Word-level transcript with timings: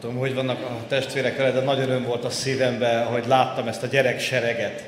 Tudom, 0.00 0.16
hogy 0.16 0.34
vannak 0.34 0.62
a 0.62 0.86
testvérek 0.88 1.36
vele, 1.36 1.50
de 1.50 1.60
nagy 1.60 1.80
öröm 1.80 2.04
volt 2.04 2.24
a 2.24 2.30
szívemben, 2.30 3.06
ahogy 3.06 3.26
láttam 3.26 3.68
ezt 3.68 3.82
a 3.82 3.86
gyerek 3.86 4.20
sereget. 4.20 4.84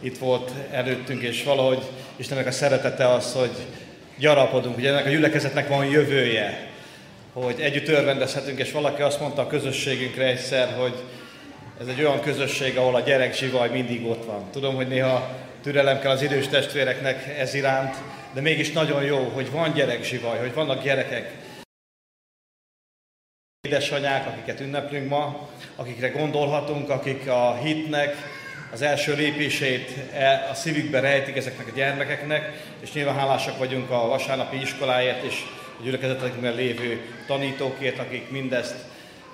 Itt 0.00 0.18
volt 0.18 0.50
előttünk, 0.70 1.22
és 1.22 1.44
valahogy 1.44 1.82
Istennek 2.16 2.46
a 2.46 2.50
szeretete 2.50 3.08
az, 3.08 3.32
hogy 3.32 3.50
gyarapodunk, 4.18 4.74
hogy 4.74 4.86
ennek 4.86 5.06
a 5.06 5.08
gyülekezetnek 5.08 5.68
van 5.68 5.84
jövője, 5.84 6.68
hogy 7.32 7.60
együtt 7.60 7.88
örvendezhetünk, 7.88 8.58
és 8.58 8.72
valaki 8.72 9.02
azt 9.02 9.20
mondta 9.20 9.42
a 9.42 9.46
közösségünkre 9.46 10.24
egyszer, 10.24 10.74
hogy 10.78 10.94
ez 11.80 11.86
egy 11.86 12.04
olyan 12.04 12.20
közösség, 12.20 12.76
ahol 12.76 12.94
a 12.94 13.00
gyerek 13.00 13.34
zsivaj 13.34 13.68
mindig 13.68 14.06
ott 14.06 14.24
van. 14.24 14.44
Tudom, 14.52 14.74
hogy 14.74 14.88
néha 14.88 15.28
türelem 15.62 16.00
kell 16.00 16.10
az 16.10 16.22
idős 16.22 16.48
testvéreknek 16.48 17.38
ez 17.38 17.54
iránt, 17.54 17.94
de 18.34 18.40
mégis 18.40 18.72
nagyon 18.72 19.02
jó, 19.02 19.30
hogy 19.34 19.50
van 19.50 19.72
gyerek 19.72 20.04
zsivaj, 20.04 20.38
hogy 20.38 20.54
vannak 20.54 20.82
gyerekek, 20.82 21.32
édesanyák, 23.64 24.26
akiket 24.26 24.60
ünneplünk 24.60 25.08
ma, 25.08 25.48
akikre 25.76 26.08
gondolhatunk, 26.08 26.90
akik 26.90 27.28
a 27.28 27.58
hitnek 27.62 28.16
az 28.72 28.82
első 28.82 29.14
lépését 29.14 29.94
e, 30.14 30.46
a 30.50 30.54
szívükbe 30.54 31.00
rejtik 31.00 31.36
ezeknek 31.36 31.66
a 31.66 31.74
gyermekeknek, 31.74 32.52
és 32.80 32.92
nyilván 32.92 33.14
hálásak 33.14 33.58
vagyunk 33.58 33.90
a 33.90 34.06
vasárnapi 34.08 34.60
iskoláért 34.60 35.22
és 35.22 35.42
a 35.80 35.82
gyülekezetekben 35.82 36.54
lévő 36.54 37.00
tanítókért, 37.26 37.98
akik 37.98 38.30
mindezt 38.30 38.74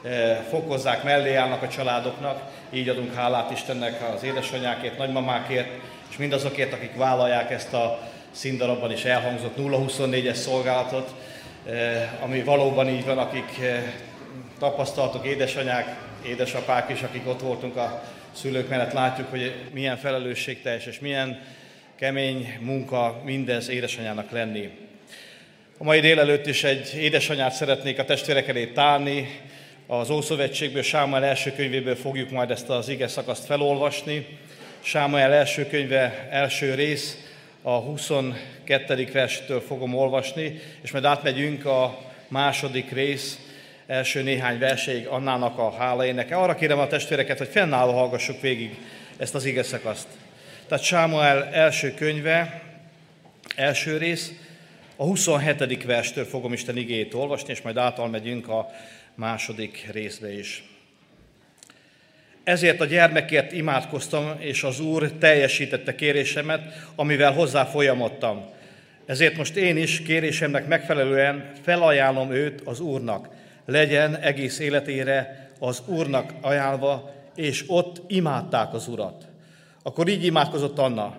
e, 0.04 0.34
fokozzák, 0.50 1.02
mellé 1.02 1.34
állnak 1.34 1.62
a 1.62 1.68
családoknak, 1.68 2.42
így 2.72 2.88
adunk 2.88 3.14
hálát 3.14 3.50
Istennek 3.50 4.14
az 4.14 4.22
édesanyákért, 4.22 4.98
nagymamákért, 4.98 5.70
és 6.10 6.16
mindazokért, 6.16 6.72
akik 6.72 6.96
vállalják 6.96 7.50
ezt 7.50 7.72
a 7.72 8.08
színdarabban 8.30 8.92
is 8.92 9.04
elhangzott 9.04 9.56
0-24-es 9.58 10.34
szolgálatot, 10.34 11.14
e, 11.66 12.18
ami 12.20 12.42
valóban 12.42 12.88
így 12.88 13.04
van, 13.04 13.18
akik 13.18 13.60
tapasztaltok, 14.60 15.26
édesanyák, 15.26 15.96
édesapák 16.26 16.90
is, 16.90 17.02
akik 17.02 17.28
ott 17.28 17.40
voltunk 17.40 17.76
a 17.76 18.02
szülők 18.32 18.68
mellett, 18.68 18.92
látjuk, 18.92 19.30
hogy 19.30 19.54
milyen 19.72 19.96
felelősségteljes 19.96 20.86
és 20.86 21.00
milyen 21.00 21.42
kemény 21.96 22.58
munka 22.60 23.20
mindez 23.24 23.68
édesanyának 23.68 24.30
lenni. 24.30 24.70
A 25.78 25.84
mai 25.84 26.00
délelőtt 26.00 26.46
is 26.46 26.64
egy 26.64 26.94
édesanyát 26.94 27.52
szeretnék 27.52 27.98
a 27.98 28.04
testvérek 28.04 28.48
elé 28.48 28.66
tárni. 28.66 29.40
Az 29.86 30.10
Ószövetségből, 30.10 30.82
Sámuel 30.82 31.24
első 31.24 31.52
könyvéből 31.52 31.96
fogjuk 31.96 32.30
majd 32.30 32.50
ezt 32.50 32.68
az 32.68 32.88
ige 32.88 33.08
szakaszt 33.08 33.44
felolvasni. 33.44 34.26
Sámuel 34.80 35.32
első 35.32 35.66
könyve 35.66 36.28
első 36.30 36.74
rész, 36.74 37.28
a 37.62 37.70
22. 37.70 39.08
verstől 39.12 39.60
fogom 39.60 39.94
olvasni, 39.94 40.60
és 40.82 40.90
majd 40.90 41.04
átmegyünk 41.04 41.64
a 41.64 41.98
második 42.28 42.90
rész, 42.90 43.38
első 43.90 44.22
néhány 44.22 44.58
verseig 44.58 45.06
Annának 45.06 45.58
a 45.58 45.72
hála. 45.72 46.24
Arra 46.30 46.54
kérem 46.54 46.78
a 46.78 46.86
testvéreket, 46.86 47.38
hogy 47.38 47.48
fennállva 47.48 47.92
hallgassuk 47.92 48.40
végig 48.40 48.76
ezt 49.16 49.34
az 49.34 49.44
ige 49.44 49.62
szakaszt. 49.62 50.06
Tehát 50.68 50.84
Sámuel 50.84 51.48
első 51.52 51.94
könyve, 51.94 52.62
első 53.56 53.96
rész, 53.96 54.32
a 54.96 55.04
27. 55.04 55.84
verstől 55.84 56.24
fogom 56.24 56.52
Isten 56.52 56.76
igét 56.76 57.14
olvasni, 57.14 57.52
és 57.52 57.60
majd 57.60 57.76
által 57.76 58.08
megyünk 58.08 58.48
a 58.48 58.70
második 59.14 59.88
részbe 59.92 60.38
is. 60.38 60.64
Ezért 62.44 62.80
a 62.80 62.84
gyermekért 62.84 63.52
imádkoztam, 63.52 64.36
és 64.38 64.62
az 64.62 64.80
Úr 64.80 65.12
teljesítette 65.12 65.94
kérésemet, 65.94 66.60
amivel 66.94 67.32
hozzá 67.32 67.64
folyamodtam. 67.64 68.50
Ezért 69.06 69.36
most 69.36 69.56
én 69.56 69.76
is 69.76 70.02
kérésemnek 70.02 70.66
megfelelően 70.66 71.50
felajánlom 71.62 72.32
őt 72.32 72.60
az 72.60 72.80
Úrnak 72.80 73.38
legyen 73.64 74.16
egész 74.16 74.58
életére 74.58 75.48
az 75.58 75.82
Úrnak 75.86 76.32
ajánlva, 76.40 77.10
és 77.34 77.64
ott 77.66 78.02
imádták 78.06 78.74
az 78.74 78.88
Urat. 78.88 79.28
Akkor 79.82 80.08
így 80.08 80.24
imádkozott 80.24 80.78
Anna. 80.78 81.16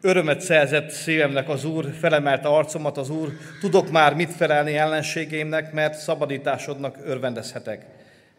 Örömet 0.00 0.40
szerzett 0.40 0.90
szívemnek 0.90 1.48
az 1.48 1.64
Úr, 1.64 1.92
felemelte 2.00 2.48
arcomat 2.48 2.98
az 2.98 3.10
Úr, 3.10 3.32
tudok 3.60 3.90
már 3.90 4.14
mit 4.14 4.30
felelni 4.30 4.76
ellenségémnek, 4.76 5.72
mert 5.72 5.98
szabadításodnak 5.98 6.98
örvendezhetek. 7.04 7.86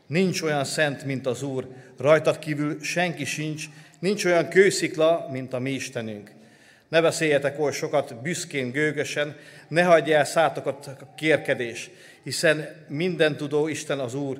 Nincs 0.08 0.42
olyan 0.42 0.64
szent, 0.64 1.06
mint 1.06 1.28
az 1.28 1.44
Úr, 1.44 1.68
rajtad 1.98 2.40
kívül 2.40 2.78
senki 2.82 3.26
sincs, 3.26 3.66
nincs 4.00 4.26
olyan 4.26 4.48
kőszikla, 4.48 5.28
mint 5.32 5.54
a 5.54 5.60
mi 5.60 5.72
Istenünk. 5.72 6.32
Ne 6.94 7.02
beszéljetek 7.02 7.60
oly 7.60 7.72
sokat 7.72 8.22
büszkén, 8.22 8.72
gőgösen, 8.72 9.36
ne 9.68 9.84
hagyj 9.84 10.14
el 10.14 10.26
szátokat 10.26 10.88
a 10.88 11.14
kérkedés, 11.16 11.90
hiszen 12.24 12.86
minden 12.88 13.38
tudó 13.38 13.68
Isten 13.68 14.00
az 14.00 14.14
Úr, 14.14 14.40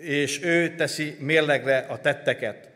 és 0.00 0.42
ő 0.42 0.74
teszi 0.74 1.16
mérlegre 1.20 1.78
a 1.88 2.00
tetteket. 2.00 2.68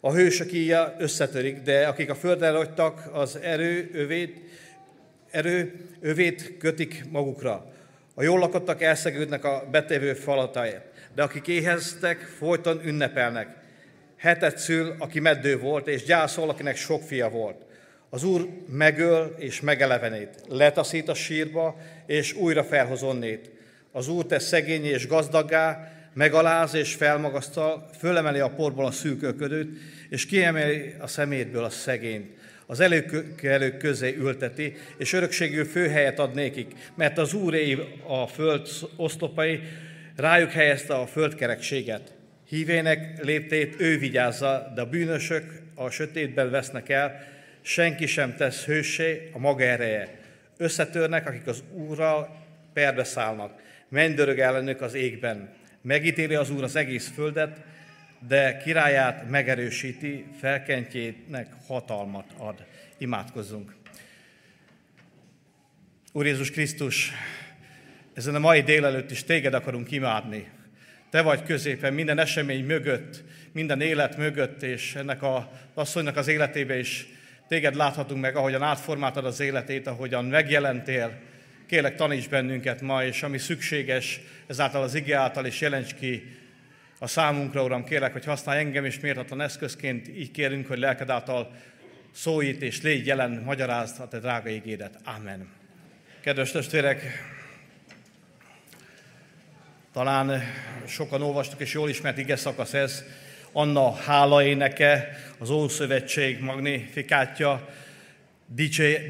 A 0.00 0.12
hősök 0.12 0.52
íja 0.52 0.94
összetörik, 0.98 1.62
de 1.62 1.86
akik 1.86 2.10
a 2.10 2.14
földre 2.14 2.50
rogytak, 2.50 3.08
az 3.12 3.38
erő 3.42 3.90
övét, 3.92 4.36
erő 5.30 5.74
övét 6.00 6.56
kötik 6.58 7.04
magukra. 7.10 7.72
A 8.14 8.22
jól 8.22 8.38
lakottak 8.38 8.82
elszegődnek 8.82 9.44
a 9.44 9.68
betevő 9.70 10.14
falatáért, 10.14 10.84
de 11.14 11.22
akik 11.22 11.48
éheztek, 11.48 12.20
folyton 12.20 12.80
ünnepelnek. 12.84 13.48
Hetet 14.16 14.58
szül, 14.58 14.94
aki 14.98 15.20
meddő 15.20 15.58
volt, 15.58 15.88
és 15.88 16.04
gyászol, 16.04 16.48
akinek 16.48 16.76
sok 16.76 17.02
fia 17.02 17.28
volt. 17.28 17.70
Az 18.14 18.24
Úr 18.24 18.48
megöl 18.68 19.34
és 19.38 19.60
megelevenét, 19.60 20.28
letaszít 20.48 21.08
a 21.08 21.14
sírba, 21.14 21.76
és 22.06 22.34
újra 22.34 22.64
felhoz 22.64 23.02
onnét. 23.02 23.50
Az 23.92 24.08
Úr 24.08 24.26
tesz 24.26 24.46
szegény 24.46 24.84
és 24.84 25.06
gazdaggá, 25.06 25.92
megaláz 26.14 26.74
és 26.74 26.94
felmagasztal, 26.94 27.90
fölemeli 27.98 28.38
a 28.38 28.50
porból 28.50 28.86
a 28.86 28.90
szűkölködőt, 28.90 29.78
és 30.08 30.26
kiemeli 30.26 30.94
a 30.98 31.06
szemétből 31.06 31.64
a 31.64 31.70
szegényt. 31.70 32.30
Az 32.66 32.80
előkelők 32.80 33.76
közé 33.76 34.16
ülteti, 34.18 34.76
és 34.96 35.12
örökségül 35.12 35.64
főhelyet 35.64 36.18
ad 36.18 36.34
nékik, 36.34 36.72
mert 36.94 37.18
az 37.18 37.34
Úr 37.34 37.54
év 37.54 37.78
a 38.06 38.26
föld 38.26 38.68
oszlopai, 38.96 39.60
rájuk 40.16 40.50
helyezte 40.50 40.94
a 40.94 41.06
földkerekséget. 41.06 42.14
Hívének 42.48 43.24
léptét 43.24 43.74
ő 43.78 43.98
vigyázza, 43.98 44.72
de 44.74 44.80
a 44.80 44.86
bűnösök 44.86 45.44
a 45.74 45.90
sötétben 45.90 46.50
vesznek 46.50 46.88
el, 46.88 47.40
senki 47.62 48.06
sem 48.06 48.36
tesz 48.36 48.64
hősé 48.64 49.30
a 49.32 49.38
maga 49.38 49.64
ereje. 49.64 50.20
Összetörnek, 50.56 51.26
akik 51.26 51.46
az 51.46 51.62
Úrral 51.72 52.44
perbe 52.72 53.04
szállnak 53.04 53.60
mennydörög 53.92 54.38
ellenük 54.38 54.80
az 54.80 54.94
égben. 54.94 55.54
Megítéli 55.82 56.34
az 56.34 56.50
Úr 56.50 56.62
az 56.62 56.76
egész 56.76 57.10
földet, 57.14 57.60
de 58.28 58.56
királyát 58.56 59.30
megerősíti, 59.30 60.24
felkentjének 60.40 61.46
hatalmat 61.66 62.32
ad. 62.36 62.64
Imádkozzunk. 62.98 63.74
Úr 66.12 66.26
Jézus 66.26 66.50
Krisztus, 66.50 67.12
ezen 68.14 68.34
a 68.34 68.38
mai 68.38 68.60
délelőtt 68.60 69.10
is 69.10 69.24
téged 69.24 69.54
akarunk 69.54 69.90
imádni. 69.90 70.48
Te 71.10 71.22
vagy 71.22 71.42
középen 71.42 71.94
minden 71.94 72.18
esemény 72.18 72.64
mögött, 72.64 73.24
minden 73.52 73.80
élet 73.80 74.16
mögött, 74.16 74.62
és 74.62 74.94
ennek 74.94 75.22
a 75.22 75.52
asszonynak 75.74 76.16
az 76.16 76.28
életébe 76.28 76.78
is 76.78 77.06
téged 77.52 77.74
láthatunk 77.74 78.20
meg, 78.20 78.36
ahogyan 78.36 78.62
átformáltad 78.62 79.24
az 79.24 79.40
életét, 79.40 79.86
ahogyan 79.86 80.24
megjelentél, 80.24 81.18
Kélek 81.66 81.96
taníts 81.96 82.28
bennünket 82.28 82.80
ma, 82.80 83.04
és 83.04 83.22
ami 83.22 83.38
szükséges, 83.38 84.20
ezáltal 84.46 84.82
az 84.82 84.94
ige 84.94 85.16
által 85.16 85.46
is 85.46 85.60
jelents 85.60 85.94
ki 85.94 86.36
a 86.98 87.06
számunkra, 87.06 87.62
Uram, 87.62 87.84
kérlek, 87.84 88.12
hogy 88.12 88.24
használj 88.24 88.58
engem 88.58 88.84
is 88.84 89.00
mértatlan 89.00 89.40
eszközként, 89.40 90.08
így 90.08 90.30
kérünk, 90.30 90.66
hogy 90.66 90.78
lelked 90.78 91.10
által 91.10 91.54
szólít 92.12 92.62
és 92.62 92.82
légy 92.82 93.06
jelen, 93.06 93.42
magyarázd 93.44 94.00
a 94.00 94.08
te 94.08 94.18
drága 94.18 94.48
ígédet. 94.48 94.98
Amen. 95.04 95.48
Kedves 96.20 96.50
testvérek, 96.50 97.02
talán 99.92 100.42
sokan 100.86 101.22
olvastuk, 101.22 101.60
és 101.60 101.72
jól 101.72 101.88
ismert 101.88 102.18
ige 102.18 102.36
szakasz 102.36 102.74
ez, 102.74 103.04
Anna 103.52 103.94
hála 103.94 104.44
éneke, 104.44 105.18
az 105.38 105.50
Ószövetség 105.50 106.40
magnifikátja, 106.40 107.68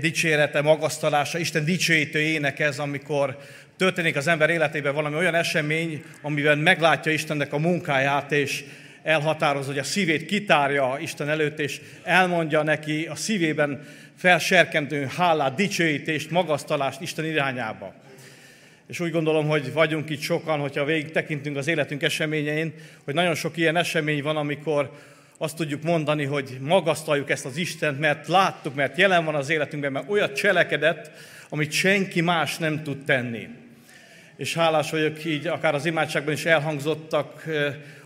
dicsérete, 0.00 0.60
magasztalása, 0.60 1.38
Isten 1.38 1.64
dicsőítő 1.64 2.18
ének 2.18 2.60
ez, 2.60 2.78
amikor 2.78 3.38
történik 3.76 4.16
az 4.16 4.26
ember 4.26 4.50
életében 4.50 4.94
valami 4.94 5.16
olyan 5.16 5.34
esemény, 5.34 6.04
amiben 6.22 6.58
meglátja 6.58 7.12
Istennek 7.12 7.52
a 7.52 7.58
munkáját, 7.58 8.32
és 8.32 8.64
elhatároz, 9.02 9.66
hogy 9.66 9.78
a 9.78 9.82
szívét 9.82 10.26
kitárja 10.26 10.96
Isten 11.00 11.28
előtt, 11.28 11.58
és 11.58 11.80
elmondja 12.02 12.62
neki 12.62 13.06
a 13.06 13.14
szívében 13.14 13.86
felserkentő 14.16 15.08
hálát, 15.16 15.54
dicsőítést, 15.54 16.30
magasztalást 16.30 17.00
Isten 17.00 17.24
irányába. 17.24 17.94
És 18.92 19.00
úgy 19.00 19.10
gondolom, 19.10 19.48
hogy 19.48 19.72
vagyunk 19.72 20.10
itt 20.10 20.20
sokan, 20.20 20.60
hogyha 20.60 20.84
végig 20.84 21.10
tekintünk 21.10 21.56
az 21.56 21.66
életünk 21.66 22.02
eseményein, 22.02 22.74
hogy 23.04 23.14
nagyon 23.14 23.34
sok 23.34 23.56
ilyen 23.56 23.76
esemény 23.76 24.22
van, 24.22 24.36
amikor 24.36 24.90
azt 25.38 25.56
tudjuk 25.56 25.82
mondani, 25.82 26.24
hogy 26.24 26.56
magasztaljuk 26.60 27.30
ezt 27.30 27.44
az 27.44 27.56
Istent, 27.56 28.00
mert 28.00 28.28
láttuk, 28.28 28.74
mert 28.74 28.98
jelen 28.98 29.24
van 29.24 29.34
az 29.34 29.50
életünkben, 29.50 29.92
mert 29.92 30.10
olyat 30.10 30.36
cselekedett, 30.36 31.10
amit 31.48 31.72
senki 31.72 32.20
más 32.20 32.58
nem 32.58 32.82
tud 32.82 33.04
tenni. 33.04 33.48
és 34.36 34.54
hálás 34.54 34.90
vagyok 34.90 35.24
így, 35.24 35.46
akár 35.46 35.74
az 35.74 35.86
imádságban 35.86 36.34
is 36.34 36.44
elhangzottak 36.44 37.44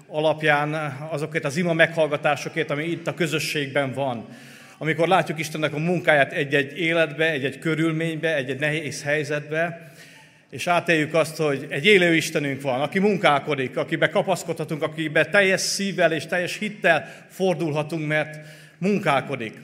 alapján 0.06 0.74
azokért 1.10 1.44
az 1.44 1.56
ima 1.56 1.72
meghallgatásokért, 1.72 2.70
ami 2.70 2.84
itt 2.84 3.06
a 3.06 3.14
közösségben 3.14 3.92
van. 3.92 4.26
Amikor 4.78 5.08
látjuk 5.08 5.38
Istennek 5.38 5.74
a 5.74 5.78
munkáját 5.78 6.32
egy-egy 6.32 6.78
életbe, 6.78 7.30
egy-egy 7.30 7.58
körülménybe, 7.58 8.34
egy-egy 8.34 8.60
nehéz 8.60 9.02
helyzetbe, 9.02 9.94
és 10.50 10.66
átéljük 10.66 11.14
azt, 11.14 11.36
hogy 11.36 11.66
egy 11.68 11.86
élő 11.86 12.14
Istenünk 12.14 12.62
van, 12.62 12.80
aki 12.80 12.98
munkálkodik, 12.98 13.76
akibe 13.76 14.08
kapaszkodhatunk, 14.08 14.82
akibe 14.82 15.24
teljes 15.24 15.60
szívvel 15.60 16.12
és 16.12 16.26
teljes 16.26 16.58
hittel 16.58 17.26
fordulhatunk, 17.30 18.06
mert 18.06 18.38
munkálkodik. 18.78 19.54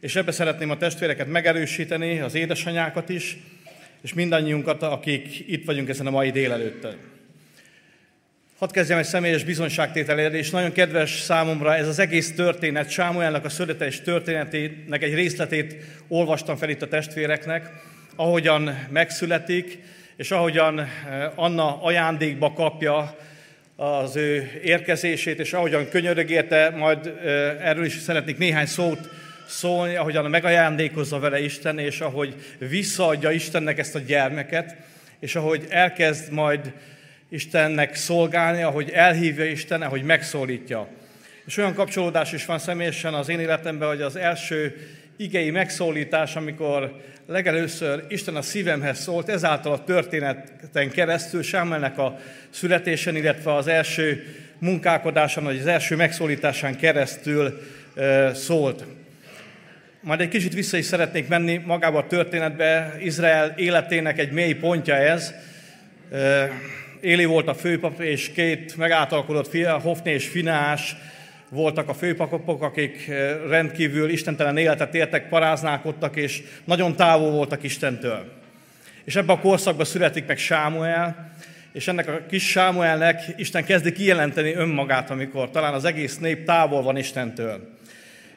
És 0.00 0.16
ebbe 0.16 0.32
szeretném 0.32 0.70
a 0.70 0.76
testvéreket 0.76 1.26
megerősíteni, 1.26 2.20
az 2.20 2.34
édesanyákat 2.34 3.08
is, 3.08 3.36
és 4.02 4.14
mindannyiunkat, 4.14 4.82
akik 4.82 5.44
itt 5.48 5.64
vagyunk 5.64 5.88
ezen 5.88 6.06
a 6.06 6.10
mai 6.10 6.30
délelőttön. 6.30 6.96
Hadd 8.58 8.72
kezdjem 8.72 8.98
egy 8.98 9.04
személyes 9.04 9.44
bizonyságtételért, 9.44 10.34
és 10.34 10.50
nagyon 10.50 10.72
kedves 10.72 11.20
számomra 11.20 11.74
ez 11.74 11.88
az 11.88 11.98
egész 11.98 12.34
történet, 12.34 12.90
Sámuelnak 12.90 13.44
a 13.44 13.48
születés 13.48 14.00
történetének 14.00 15.02
egy 15.02 15.14
részletét 15.14 15.76
olvastam 16.08 16.56
fel 16.56 16.68
itt 16.68 16.82
a 16.82 16.88
testvéreknek, 16.88 17.70
ahogyan 18.16 18.86
megszületik, 18.90 19.78
és 20.20 20.30
ahogyan 20.30 20.78
eh, 20.78 20.88
Anna 21.34 21.82
ajándékba 21.82 22.52
kapja 22.52 23.16
az 23.76 24.16
ő 24.16 24.60
érkezését, 24.62 25.38
és 25.38 25.52
ahogyan 25.52 25.88
könyörögérte, 25.88 26.70
majd 26.70 27.06
eh, 27.06 27.68
erről 27.68 27.84
is 27.84 27.98
szeretnék 27.98 28.38
néhány 28.38 28.66
szót 28.66 29.08
szólni, 29.46 29.96
ahogyan 29.96 30.30
megajándékozza 30.30 31.18
vele 31.18 31.40
Isten, 31.40 31.78
és 31.78 32.00
ahogy 32.00 32.34
visszaadja 32.58 33.30
Istennek 33.30 33.78
ezt 33.78 33.94
a 33.94 33.98
gyermeket, 33.98 34.76
és 35.20 35.36
ahogy 35.36 35.66
elkezd 35.68 36.32
majd 36.32 36.72
Istennek 37.28 37.94
szolgálni, 37.94 38.62
ahogy 38.62 38.90
elhívja 38.90 39.44
Isten, 39.44 39.82
ahogy 39.82 40.02
megszólítja. 40.02 40.88
És 41.46 41.56
olyan 41.56 41.74
kapcsolódás 41.74 42.32
is 42.32 42.46
van 42.46 42.58
személyesen 42.58 43.14
az 43.14 43.28
én 43.28 43.40
életemben, 43.40 43.88
hogy 43.88 44.02
az 44.02 44.16
első 44.16 44.88
igei 45.20 45.50
megszólítás, 45.50 46.36
amikor 46.36 47.00
legelőször 47.26 48.04
Isten 48.08 48.36
a 48.36 48.42
szívemhez 48.42 48.98
szólt, 48.98 49.28
ezáltal 49.28 49.72
a 49.72 49.84
történeten 49.84 50.90
keresztül, 50.90 51.42
Sámelnek 51.42 51.98
a 51.98 52.18
születésen, 52.50 53.16
illetve 53.16 53.54
az 53.54 53.66
első 53.66 54.24
munkálkodáson, 54.58 55.44
vagy 55.44 55.58
az 55.58 55.66
első 55.66 55.96
megszólításán 55.96 56.76
keresztül 56.76 57.60
szólt. 58.34 58.84
Majd 60.00 60.20
egy 60.20 60.28
kicsit 60.28 60.54
vissza 60.54 60.76
is 60.76 60.84
szeretnék 60.84 61.28
menni 61.28 61.56
magába 61.56 61.98
a 61.98 62.06
történetbe. 62.06 62.96
Izrael 63.00 63.54
életének 63.56 64.18
egy 64.18 64.32
mély 64.32 64.54
pontja 64.54 64.94
ez. 64.94 65.34
Éli 67.00 67.24
volt 67.24 67.48
a 67.48 67.54
főpap, 67.54 68.00
és 68.00 68.32
két 68.32 68.76
megáltalkodott 68.76 69.48
fia, 69.48 69.78
Hofné 69.78 70.12
és 70.12 70.28
Finás 70.28 70.96
voltak 71.50 71.88
a 71.88 71.94
főpapok, 71.94 72.62
akik 72.62 73.10
rendkívül 73.48 74.10
istentelen 74.10 74.56
életet 74.56 74.94
éltek, 74.94 75.28
paráználkodtak, 75.28 76.16
és 76.16 76.42
nagyon 76.64 76.96
távol 76.96 77.30
voltak 77.30 77.62
Istentől. 77.62 78.32
És 79.04 79.16
ebben 79.16 79.36
a 79.36 79.40
korszakban 79.40 79.84
születik 79.84 80.26
meg 80.26 80.38
Sámuel, 80.38 81.32
és 81.72 81.88
ennek 81.88 82.08
a 82.08 82.26
kis 82.28 82.50
Sámuelnek 82.50 83.22
Isten 83.36 83.64
kezdi 83.64 83.92
kijelenteni 83.92 84.52
önmagát, 84.52 85.10
amikor 85.10 85.50
talán 85.50 85.74
az 85.74 85.84
egész 85.84 86.18
nép 86.18 86.44
távol 86.44 86.82
van 86.82 86.96
Istentől 86.96 87.78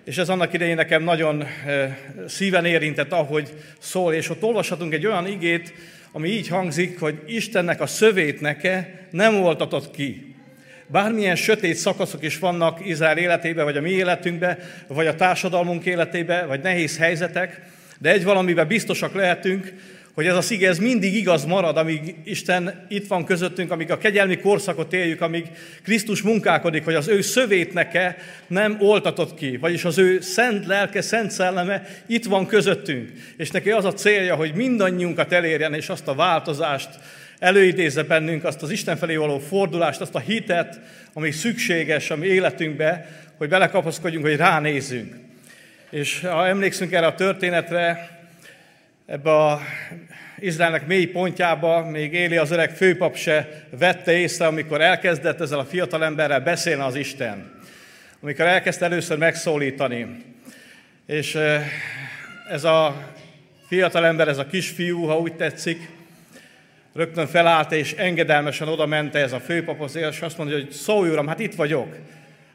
és 0.04 0.18
ez 0.18 0.30
annak 0.30 0.54
idején 0.54 0.75
nekem 0.75 1.04
nagyon 1.04 1.44
eh, 1.65 1.98
szíven 2.27 2.65
érintett, 2.65 3.12
ahogy 3.12 3.50
szól, 3.80 4.13
és 4.13 4.30
ott 4.30 4.44
olvashatunk 4.44 4.94
egy 4.94 5.06
olyan 5.06 5.27
igét, 5.27 5.74
ami 6.12 6.30
így 6.30 6.48
hangzik, 6.48 7.00
hogy 7.00 7.19
Istennek 7.25 7.81
a 7.81 7.88
szövét 7.88 8.42
neke 8.42 9.07
nem 9.12 9.42
voltatott 9.42 9.92
ki. 9.92 10.32
Bármilyen 10.94 11.36
sötét 11.36 11.75
szakaszok 11.75 12.24
is 12.24 12.40
vannak 12.40 12.88
Izrael 12.88 13.18
életében, 13.18 13.66
vagy 13.66 13.78
a 13.78 13.81
mi 13.81 13.90
életünkben, 13.90 14.57
vagy 14.88 15.07
a 15.07 15.16
társadalmunk 15.16 15.86
életében, 15.86 16.48
vagy 16.48 16.62
nehéz 16.62 16.98
helyzetek, 16.98 17.62
de 18.00 18.12
egy 18.12 18.24
valamiben 18.24 18.68
biztosak 18.68 19.13
lehetünk, 19.13 19.74
hogy 20.13 20.25
ez 20.25 20.36
a 20.36 20.42
szige 20.42 20.68
ez 20.68 20.78
mindig 20.78 21.16
igaz 21.16 21.45
marad, 21.45 21.78
amíg 21.78 22.16
Isten 22.24 22.86
itt 22.90 23.07
van 23.07 23.25
közöttünk, 23.25 23.72
amíg 23.72 23.92
a 23.92 23.98
kegyelmi 23.98 24.38
korszakot 24.38 24.94
éljük, 24.94 25.22
amíg 25.22 25.45
Krisztus 25.84 26.22
munkálkodik, 26.22 26.84
hogy 26.84 26.96
az 26.96 27.07
ő 27.07 27.22
szövétneke 27.22 28.18
nem 28.48 28.78
oltatott 28.80 29.36
ki, 29.36 29.57
vagyis 29.57 29.86
az 29.86 29.98
ő 29.98 30.22
szent 30.22 30.66
lelke, 30.66 31.01
szent 31.01 31.31
szelleme 31.31 31.88
itt 32.06 32.25
van 32.25 32.46
közöttünk. 32.46 33.12
És 33.38 33.51
neki 33.51 33.72
az 33.72 33.86
a 33.86 33.94
célja, 33.94 34.36
hogy 34.36 34.54
mindannyiunkat 34.56 35.31
elérjen, 35.31 35.74
és 35.74 35.89
azt 35.89 36.07
a 36.07 36.16
változást 36.16 36.89
előidézze 37.44 38.04
bennünk, 38.04 38.44
azt 38.44 38.62
az 38.62 38.72
Isten 38.72 38.98
felé 38.98 39.16
való 39.16 39.40
fordulást, 39.40 40.01
azt 40.01 40.16
a 40.16 40.19
hitet, 40.19 40.80
ami 41.13 41.31
szükséges 41.31 42.10
a 42.10 42.16
mi 42.16 42.25
életünkbe, 42.25 43.07
hogy 43.38 43.50
belekapaszkodjunk, 43.50 44.25
hogy 44.25 44.36
ránézzünk. 44.36 45.16
És 45.90 46.19
ha 46.19 46.48
emlékszünk 46.48 46.92
erre 46.92 47.06
a 47.06 47.16
történetre, 47.16 48.10
ebbe 49.06 49.31
a 49.31 49.62
Izraelnek 50.40 50.88
mély 50.88 51.06
pontjába 51.06 51.90
még 51.90 52.13
Éli 52.13 52.38
az 52.38 52.51
öreg 52.51 52.75
főpap 52.75 53.16
se 53.16 53.66
vette 53.69 54.12
észre, 54.12 54.46
amikor 54.46 54.81
elkezdett 54.81 55.42
ezzel 55.42 55.60
a 55.60 55.66
fiatal 55.66 56.04
emberrel 56.04 56.42
beszélni 56.42 56.81
az 56.81 56.96
Isten. 56.96 57.51
Amikor 58.22 58.46
elkezdte 58.46 58.86
először 58.86 59.18
megszólítani. 59.18 60.24
És 61.06 61.38
ez 62.50 62.63
a 62.63 63.10
fiatal 63.68 64.06
ember, 64.06 64.28
ez 64.28 64.38
a 64.38 64.46
kisfiú, 64.46 65.04
ha 65.04 65.19
úgy 65.19 65.36
tetszik, 65.36 65.89
rögtön 66.94 67.28
felállt 67.28 67.72
és 67.72 67.94
engedelmesen 67.94 68.68
oda 68.68 68.86
mente 68.86 69.19
ez 69.19 69.31
a 69.31 69.40
főpaphoz, 69.40 69.95
és 69.95 70.22
azt 70.22 70.38
mondja, 70.38 70.56
hogy 70.56 70.72
szólj 70.72 71.10
uram, 71.10 71.28
hát 71.28 71.40
itt 71.40 71.56
vagyok. 71.56 71.95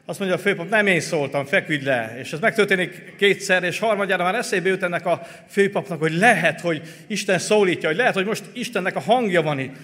Azt 0.05 0.19
mondja 0.19 0.37
a 0.37 0.41
főpap, 0.41 0.69
nem 0.69 0.87
én 0.87 0.99
szóltam, 0.99 1.45
feküdj 1.45 1.85
le. 1.85 2.15
És 2.19 2.33
ez 2.33 2.39
megtörténik 2.39 3.15
kétszer, 3.17 3.63
és 3.63 3.79
harmadjára 3.79 4.23
már 4.23 4.35
eszébe 4.35 4.69
jut 4.69 4.83
ennek 4.83 5.05
a 5.05 5.27
főpapnak, 5.47 5.99
hogy 5.99 6.13
lehet, 6.13 6.61
hogy 6.61 6.81
Isten 7.07 7.39
szólítja, 7.39 7.89
hogy 7.89 7.97
lehet, 7.97 8.13
hogy 8.13 8.25
most 8.25 8.43
Istennek 8.53 8.95
a 8.95 8.99
hangja 8.99 9.41
van 9.41 9.59
itt. 9.59 9.75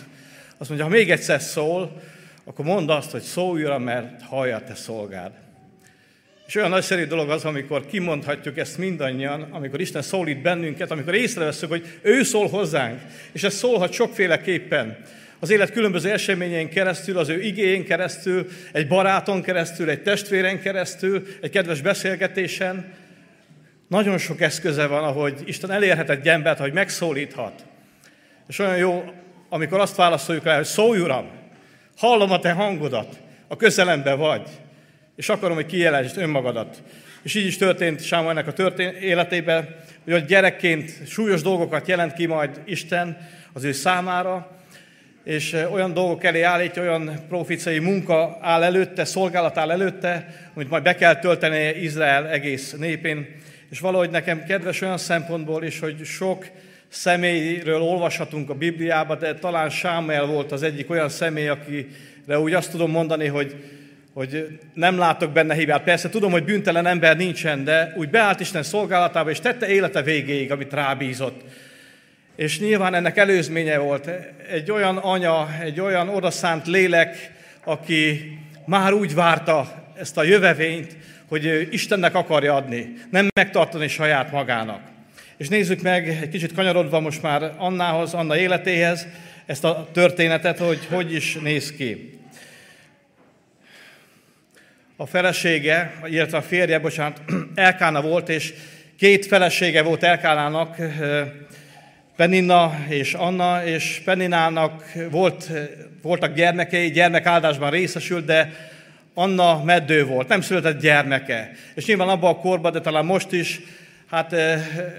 Azt 0.58 0.70
mondja, 0.70 0.88
ha 0.88 0.96
még 0.96 1.12
egyszer 1.12 1.42
szól, 1.42 2.02
akkor 2.44 2.66
mondd 2.66 2.90
azt, 2.90 3.12
hogy 3.12 3.22
szólj 3.22 3.64
uram, 3.64 3.84
mert 3.84 4.22
hallja 4.22 4.64
te 4.64 4.76
szolgád. 4.76 5.45
És 6.48 6.56
olyan 6.56 6.70
nagyszerű 6.70 7.06
dolog 7.06 7.30
az, 7.30 7.46
amikor 7.46 7.86
kimondhatjuk 7.86 8.58
ezt 8.58 8.78
mindannyian, 8.78 9.42
amikor 9.42 9.82
Isten 9.82 10.02
szólít 10.02 10.42
bennünket, 10.42 10.92
amikor 10.92 11.16
észreveszünk, 11.16 11.72
hogy 11.72 11.86
ő 12.02 12.24
szól 12.24 12.48
hozzánk, 12.48 13.02
és 13.32 13.44
ez 13.44 13.54
szólhat 13.54 13.92
sokféleképpen 13.92 14.98
az 15.40 15.50
élet 15.50 15.72
különböző 15.72 16.12
eseményein 16.12 16.70
keresztül, 16.70 17.18
az 17.18 17.30
ő 17.30 17.42
igényén 17.42 17.86
keresztül, 17.86 18.48
egy 18.72 18.88
baráton 18.88 19.42
keresztül, 19.42 19.90
egy 19.90 20.02
testvéren 20.02 20.62
keresztül, 20.62 21.28
egy 21.42 21.50
kedves 21.50 21.82
beszélgetésen. 21.82 22.94
Nagyon 23.88 24.18
sok 24.18 24.42
eszköze 24.42 24.86
van, 24.86 25.04
ahogy 25.04 25.42
Isten 25.46 25.72
elérhet 25.72 26.10
egy 26.10 26.28
embert, 26.28 26.60
hogy 26.60 26.74
megszólíthat. 26.74 27.66
És 28.48 28.60
olyan 28.60 28.78
jó, 28.78 29.04
amikor 29.50 29.80
azt 29.80 29.96
válaszoljuk 29.96 30.44
rá, 30.44 30.56
hogy 30.56 30.66
szólj 30.66 31.00
Uram, 31.00 31.30
hallom 31.98 32.32
a 32.32 32.40
te 32.40 32.52
hangodat, 32.52 33.18
a 33.48 33.56
közelembe 33.56 34.14
vagy, 34.14 34.50
és 35.16 35.30
akarom, 35.30 35.56
hogy 35.56 35.66
kijelentsd 35.66 36.18
önmagadat. 36.18 36.84
És 37.24 37.36
így 37.36 37.46
is 37.46 37.58
történt 37.58 38.04
Sámuelnek 38.04 38.48
a 38.48 38.54
történ- 38.54 38.96
életében, 38.96 39.76
hogy 40.04 40.14
a 40.14 40.20
gyerekként 40.20 41.08
súlyos 41.08 41.42
dolgokat 41.42 41.88
jelent 41.88 42.14
ki 42.14 42.26
majd 42.26 42.62
Isten 42.66 43.18
az 43.54 43.64
ő 43.64 43.72
számára, 43.72 44.56
és 45.24 45.54
olyan 45.72 45.94
dolgok 45.94 46.24
elé 46.24 46.42
állítja, 46.42 46.82
olyan 46.82 47.26
proficai 47.28 47.80
munka 47.80 48.38
áll 48.42 48.64
előtte, 48.64 49.06
szolgálat 49.06 49.58
áll 49.58 49.72
előtte, 49.72 50.36
amit 50.54 50.70
majd 50.70 50.84
be 50.84 50.96
kell 50.96 51.20
tölteni 51.20 51.82
Izrael 51.82 52.28
egész 52.28 52.72
népén. 52.72 53.28
És 53.70 53.80
valahogy 53.80 54.10
nekem 54.10 54.44
kedves 54.44 54.82
olyan 54.82 54.98
szempontból 54.98 55.64
is, 55.64 55.80
hogy 55.80 56.06
sok 56.06 56.46
személyről 56.88 57.82
olvashatunk 57.82 58.50
a 58.50 58.54
Bibliában, 58.54 59.20
de 59.20 59.34
talán 59.34 59.70
Sámuel 59.70 60.26
volt 60.26 60.52
az 60.52 60.64
egyik 60.64 60.90
olyan 60.90 61.10
személy, 61.10 61.48
akire 61.48 62.40
úgy 62.40 62.54
azt 62.54 62.72
tudom 62.72 62.92
mondani, 62.92 63.28
hogy, 63.28 63.56
hogy 64.16 64.60
nem 64.74 64.98
látok 64.98 65.32
benne 65.32 65.54
hibát. 65.54 65.84
Persze 65.84 66.10
tudom, 66.10 66.32
hogy 66.32 66.44
bűntelen 66.44 66.86
ember 66.86 67.18
nincsen, 67.18 67.64
de 67.64 67.94
úgy 67.96 68.10
beállt 68.10 68.40
Isten 68.40 68.64
szolgálatába, 68.64 69.30
és 69.30 69.40
tette 69.40 69.68
élete 69.68 70.02
végéig, 70.02 70.52
amit 70.52 70.74
rábízott. 70.74 71.42
És 72.36 72.60
nyilván 72.60 72.94
ennek 72.94 73.18
előzménye 73.18 73.78
volt 73.78 74.10
egy 74.52 74.72
olyan 74.72 74.98
anya, 74.98 75.48
egy 75.62 75.80
olyan 75.80 76.10
odaszánt 76.10 76.68
lélek, 76.68 77.32
aki 77.64 78.32
már 78.66 78.94
úgy 78.94 79.14
várta 79.14 79.86
ezt 80.00 80.18
a 80.18 80.24
jövevényt, 80.24 80.96
hogy 81.28 81.68
Istennek 81.72 82.16
akarja 82.16 82.56
adni, 82.56 82.94
nem 83.12 83.28
megtartani 83.36 83.88
saját 83.88 84.32
magának. 84.32 84.82
És 85.38 85.48
nézzük 85.48 85.82
meg, 85.82 86.08
egy 86.08 86.30
kicsit 86.30 86.54
kanyarodva 86.54 87.00
most 87.00 87.22
már 87.22 87.54
Annához, 87.58 88.14
Anna 88.14 88.38
életéhez, 88.38 89.08
ezt 89.46 89.64
a 89.64 89.90
történetet, 89.94 90.58
hogy 90.58 90.80
hogy 90.90 91.14
is 91.14 91.38
néz 91.42 91.72
ki. 91.72 92.15
A 94.98 95.06
felesége, 95.06 95.94
illetve 96.06 96.38
a 96.38 96.42
férje, 96.42 96.80
bocsánat, 96.80 97.22
Elkána 97.56 98.02
volt, 98.02 98.30
és 98.30 98.54
két 98.98 99.26
felesége 99.26 99.82
volt 99.82 100.04
Elkánának, 100.04 100.76
Penina 102.16 102.86
és 102.88 103.14
Anna, 103.14 103.66
és 103.66 104.02
Peninának 104.06 104.84
volt, 105.12 105.50
voltak 106.02 106.36
gyermekei, 106.36 106.92
gyermekáldásban 106.92 107.70
részesült, 107.70 108.26
de 108.26 108.52
Anna 109.14 109.64
meddő 109.64 110.06
volt, 110.06 110.28
nem 110.28 110.42
született 110.42 110.82
gyermeke. 110.82 111.52
És 111.74 111.86
nyilván 111.86 112.10
abban 112.10 112.34
a 112.34 112.40
korban, 112.40 112.72
de 112.72 112.82
talán 112.82 113.06
most 113.06 113.32
is, 113.32 113.62
hát 114.10 114.34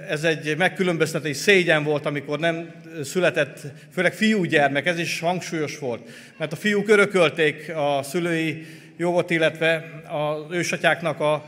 ez 0.08 0.24
egy 0.24 0.56
megkülönböztetés 0.56 1.36
szégyen 1.36 1.84
volt, 1.84 2.06
amikor 2.06 2.38
nem 2.38 2.70
született, 3.04 3.60
főleg 3.94 4.12
fiúgyermek, 4.12 4.86
ez 4.86 4.98
is 4.98 5.20
hangsúlyos 5.20 5.78
volt. 5.78 6.08
Mert 6.36 6.52
a 6.52 6.56
fiúk 6.56 6.88
örökölték 6.88 7.72
a 7.74 8.02
szülői 8.02 8.66
jogot, 8.96 9.30
illetve 9.30 10.02
az 10.08 10.54
ősatyáknak 10.56 11.20
a, 11.20 11.44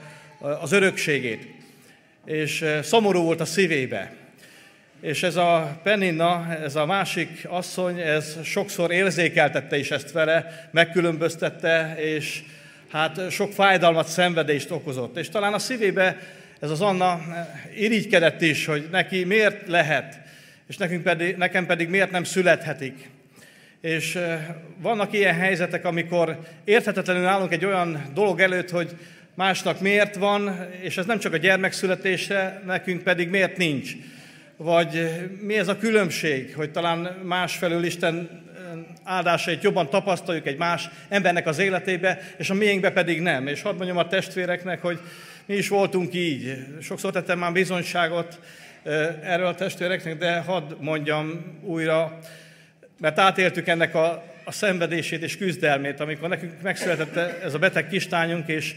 az 0.60 0.72
örökségét. 0.72 1.54
És 2.24 2.64
szomorú 2.82 3.22
volt 3.22 3.40
a 3.40 3.44
szívébe. 3.44 4.12
És 5.00 5.22
ez 5.22 5.36
a 5.36 5.80
Penina, 5.82 6.56
ez 6.62 6.76
a 6.76 6.86
másik 6.86 7.46
asszony, 7.48 7.98
ez 7.98 8.36
sokszor 8.44 8.90
érzékeltette 8.90 9.78
is 9.78 9.90
ezt 9.90 10.12
vele, 10.12 10.68
megkülönböztette, 10.70 11.94
és 11.98 12.42
hát 12.88 13.30
sok 13.30 13.52
fájdalmat, 13.52 14.08
szenvedést 14.08 14.70
okozott. 14.70 15.16
És 15.16 15.28
talán 15.28 15.52
a 15.52 15.58
szívébe 15.58 16.16
ez 16.60 16.70
az 16.70 16.80
Anna 16.80 17.20
irigykedett 17.76 18.40
is, 18.40 18.66
hogy 18.66 18.88
neki 18.90 19.24
miért 19.24 19.68
lehet, 19.68 20.20
és 20.68 20.76
nekünk 20.76 21.02
pedig, 21.02 21.36
nekem 21.36 21.66
pedig 21.66 21.88
miért 21.88 22.10
nem 22.10 22.24
születhetik. 22.24 23.08
És 23.80 24.18
vannak 24.78 25.12
ilyen 25.12 25.34
helyzetek, 25.34 25.84
amikor 25.84 26.38
érthetetlenül 26.64 27.26
állunk 27.26 27.52
egy 27.52 27.64
olyan 27.64 28.10
dolog 28.14 28.40
előtt, 28.40 28.70
hogy 28.70 28.90
másnak 29.34 29.80
miért 29.80 30.16
van, 30.16 30.66
és 30.80 30.96
ez 30.96 31.06
nem 31.06 31.18
csak 31.18 31.32
a 31.32 31.36
gyermek 31.36 31.72
születése, 31.72 32.62
nekünk 32.66 33.02
pedig 33.02 33.28
miért 33.28 33.56
nincs. 33.56 33.92
Vagy 34.56 35.10
mi 35.40 35.58
ez 35.58 35.68
a 35.68 35.78
különbség, 35.78 36.54
hogy 36.54 36.70
talán 36.70 36.98
másfelől 37.24 37.84
Isten 37.84 38.46
áldásait 39.04 39.62
jobban 39.62 39.90
tapasztaljuk 39.90 40.46
egy 40.46 40.56
más 40.56 40.88
embernek 41.08 41.46
az 41.46 41.58
életébe, 41.58 42.20
és 42.36 42.50
a 42.50 42.54
miénkbe 42.54 42.90
pedig 42.90 43.20
nem. 43.20 43.46
És 43.46 43.62
hadd 43.62 43.76
mondjam 43.76 43.96
a 43.96 44.08
testvéreknek, 44.08 44.82
hogy 44.82 44.98
mi 45.46 45.54
is 45.54 45.68
voltunk 45.68 46.14
így. 46.14 46.56
Sokszor 46.82 47.12
tettem 47.12 47.38
már 47.38 47.52
bizonyságot 47.52 48.40
erről 49.22 49.46
a 49.46 49.54
testvéreknek, 49.54 50.18
de 50.18 50.38
hadd 50.38 50.72
mondjam 50.80 51.58
újra, 51.62 52.18
mert 52.98 53.18
átéltük 53.18 53.68
ennek 53.68 53.94
a, 53.94 54.24
a 54.44 54.52
szenvedését 54.52 55.22
és 55.22 55.36
küzdelmét, 55.36 56.00
amikor 56.00 56.28
nekünk 56.28 56.62
megszületett 56.62 57.16
ez 57.42 57.54
a 57.54 57.58
beteg 57.58 57.88
kistányunk, 57.88 58.48
és 58.48 58.74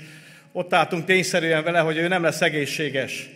ott 0.51 0.73
álltunk 0.73 1.05
tényszerűen 1.05 1.63
vele, 1.63 1.79
hogy 1.79 1.97
ő 1.97 2.07
nem 2.07 2.23
lesz 2.23 2.41
egészséges. 2.41 3.29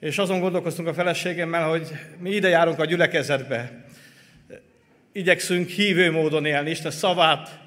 És 0.00 0.18
azon 0.18 0.40
gondolkoztunk 0.40 0.88
a 0.88 0.94
feleségemmel, 0.94 1.68
hogy 1.68 1.88
mi 2.18 2.30
ide 2.30 2.48
járunk 2.48 2.78
a 2.78 2.84
gyülekezetbe. 2.84 3.84
Igyekszünk 5.12 5.68
hívő 5.68 6.10
módon 6.10 6.44
élni, 6.44 6.70
Isten 6.70 6.90
szavát 6.90 7.58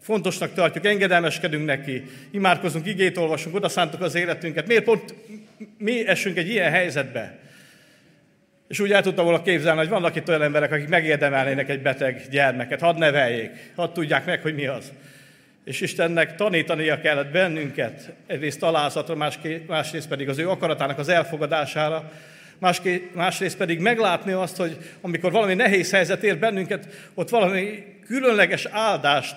fontosnak 0.00 0.54
tartjuk, 0.54 0.84
engedelmeskedünk 0.84 1.64
neki, 1.64 2.02
imádkozunk, 2.30 2.86
igét 2.86 3.16
olvasunk, 3.16 3.54
oda 3.54 3.68
szántuk 3.68 4.00
az 4.00 4.14
életünket. 4.14 4.66
Miért 4.66 4.84
pont 4.84 5.14
mi 5.78 6.06
esünk 6.06 6.36
egy 6.36 6.48
ilyen 6.48 6.70
helyzetbe? 6.70 7.38
És 8.72 8.80
úgy 8.80 8.92
el 8.92 9.02
tudtam 9.02 9.24
volna 9.24 9.42
képzelni, 9.42 9.78
hogy 9.78 9.88
vannak 9.88 10.16
itt 10.16 10.28
olyan 10.28 10.42
emberek, 10.42 10.72
akik 10.72 10.88
megérdemelnének 10.88 11.68
egy 11.68 11.82
beteg 11.82 12.22
gyermeket, 12.30 12.80
hadd 12.80 12.98
neveljék, 12.98 13.50
hadd 13.74 13.92
tudják 13.92 14.24
meg, 14.24 14.40
hogy 14.40 14.54
mi 14.54 14.66
az. 14.66 14.92
És 15.64 15.80
Istennek 15.80 16.36
tanítania 16.36 17.00
kellett 17.00 17.30
bennünket, 17.30 18.12
egyrészt 18.26 18.62
alázatra, 18.62 19.30
másrészt 19.66 20.08
pedig 20.08 20.28
az 20.28 20.38
ő 20.38 20.48
akaratának 20.48 20.98
az 20.98 21.08
elfogadására, 21.08 22.12
másrészt 23.14 23.56
pedig 23.56 23.78
meglátni 23.78 24.32
azt, 24.32 24.56
hogy 24.56 24.76
amikor 25.00 25.32
valami 25.32 25.54
nehéz 25.54 25.90
helyzet 25.90 26.22
ér 26.22 26.38
bennünket, 26.38 26.86
ott 27.14 27.28
valami 27.28 27.84
különleges 28.06 28.66
áldást 28.70 29.36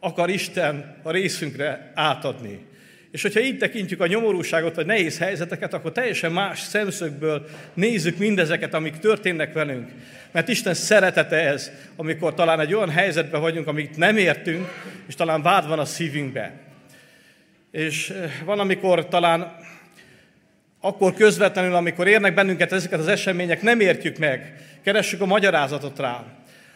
akar 0.00 0.30
Isten 0.30 0.96
a 1.02 1.10
részünkre 1.10 1.92
átadni. 1.94 2.66
És 3.10 3.22
hogyha 3.22 3.40
így 3.40 3.58
tekintjük 3.58 4.00
a 4.00 4.06
nyomorúságot 4.06 4.74
vagy 4.74 4.86
nehéz 4.86 5.18
helyzeteket, 5.18 5.74
akkor 5.74 5.92
teljesen 5.92 6.32
más 6.32 6.60
szemszögből 6.60 7.48
nézzük 7.74 8.18
mindezeket, 8.18 8.74
amik 8.74 8.98
történnek 8.98 9.52
velünk. 9.52 9.88
Mert 10.30 10.48
Isten 10.48 10.74
szeretete 10.74 11.36
ez, 11.36 11.70
amikor 11.96 12.34
talán 12.34 12.60
egy 12.60 12.74
olyan 12.74 12.90
helyzetben 12.90 13.40
vagyunk, 13.40 13.66
amit 13.66 13.96
nem 13.96 14.16
értünk, 14.16 14.68
és 15.06 15.14
talán 15.14 15.42
vád 15.42 15.68
van 15.68 15.78
a 15.78 15.84
szívünkbe. 15.84 16.52
És 17.70 18.10
eh, 18.10 18.32
van, 18.44 18.58
amikor 18.58 19.08
talán 19.08 19.56
akkor 20.80 21.14
közvetlenül, 21.14 21.74
amikor 21.74 22.06
érnek 22.06 22.34
bennünket 22.34 22.72
ezeket 22.72 22.98
az 22.98 23.08
események, 23.08 23.62
nem 23.62 23.80
értjük 23.80 24.18
meg, 24.18 24.54
keressük 24.82 25.20
a 25.20 25.26
magyarázatot 25.26 25.98
rá. 25.98 26.24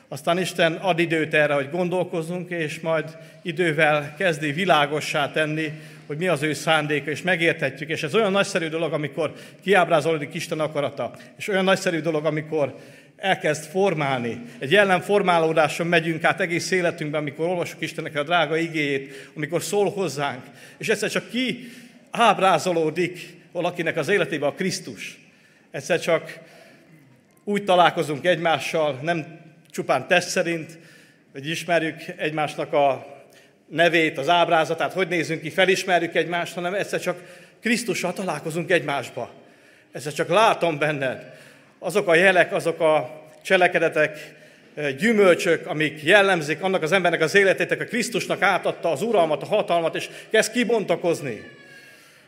Aztán 0.09 0.39
Isten 0.39 0.73
ad 0.73 0.99
időt 0.99 1.35
erre, 1.35 1.55
hogy 1.55 1.71
gondolkozzunk, 1.71 2.51
és 2.51 2.81
majd 2.81 3.17
idővel 3.43 4.15
kezdi 4.19 4.53
világossá 4.53 5.31
tenni, 5.31 5.73
hogy 6.07 6.17
mi 6.17 6.29
az 6.29 6.43
ő 6.43 6.53
szándéka, 6.53 7.11
és 7.11 7.23
megérthetjük. 7.23 7.89
És 7.89 8.03
ez 8.03 8.15
olyan 8.15 8.33
nagyszerű 8.33 8.69
dolog, 8.69 8.93
amikor 8.93 9.33
kiábrázolódik 9.63 10.35
Isten 10.35 10.61
akarata, 10.61 11.17
és 11.39 11.49
olyan 11.49 11.65
nagyszerű 11.65 12.01
dolog, 12.01 12.25
amikor 12.25 12.75
elkezd 13.17 13.65
formálni. 13.65 14.43
Egy 14.59 14.71
jellemformálódáson 14.71 15.87
megyünk 15.87 16.25
át 16.25 16.41
egész 16.41 16.71
életünkben, 16.71 17.21
amikor 17.21 17.47
olvasjuk 17.47 17.81
Istennek 17.81 18.17
a 18.17 18.23
drága 18.23 18.57
igéjét, 18.57 19.31
amikor 19.37 19.63
szól 19.63 19.91
hozzánk, 19.91 20.43
és 20.79 20.89
egyszer 20.89 21.11
csak 21.11 21.31
ki 21.31 21.71
ábrázolódik 22.11 23.37
valakinek 23.53 23.97
az 23.97 24.09
életébe 24.09 24.47
a 24.47 24.53
Krisztus. 24.53 25.19
Egyszer 25.71 26.01
csak 26.01 26.39
úgy 27.45 27.65
találkozunk 27.65 28.27
egymással, 28.27 28.99
nem 29.03 29.41
csupán 29.71 30.07
test 30.07 30.29
szerint, 30.29 30.79
hogy 31.33 31.49
ismerjük 31.49 32.01
egymásnak 32.17 32.73
a 32.73 33.12
nevét, 33.73 34.19
az 34.19 34.29
ábrázatát, 34.29 34.93
hogy 34.93 35.09
nézünk 35.09 35.41
ki, 35.41 35.51
felismerjük 35.51 36.15
egymást, 36.15 36.55
hanem 36.55 36.75
egyszer 36.75 37.01
csak 37.01 37.19
Krisztussal 37.61 38.13
találkozunk 38.13 38.71
egymásba. 38.71 39.31
Egyszer 39.93 40.13
csak 40.13 40.29
látom 40.29 40.79
benned 40.79 41.33
azok 41.79 42.09
a 42.09 42.15
jelek, 42.15 42.53
azok 42.53 42.81
a 42.81 43.21
cselekedetek, 43.43 44.35
eh, 44.75 44.93
gyümölcsök, 44.93 45.67
amik 45.67 46.03
jellemzik 46.03 46.63
annak 46.63 46.83
az 46.83 46.93
embernek 46.93 47.21
az 47.21 47.35
életét, 47.35 47.71
a 47.71 47.85
Krisztusnak 47.85 48.43
átadta 48.43 48.91
az 48.91 49.03
uralmat, 49.03 49.43
a 49.43 49.47
hatalmat, 49.47 49.95
és 49.95 50.09
kezd 50.31 50.53
kibontakozni. 50.53 51.43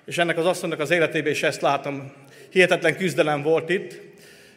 És 0.06 0.18
ennek 0.18 0.38
az 0.38 0.46
asszonynak 0.46 0.80
az 0.80 0.90
életében 0.90 1.32
is 1.32 1.42
ezt 1.42 1.60
látom. 1.60 2.12
Hihetetlen 2.50 2.96
küzdelem 2.96 3.42
volt 3.42 3.70
itt, 3.70 4.00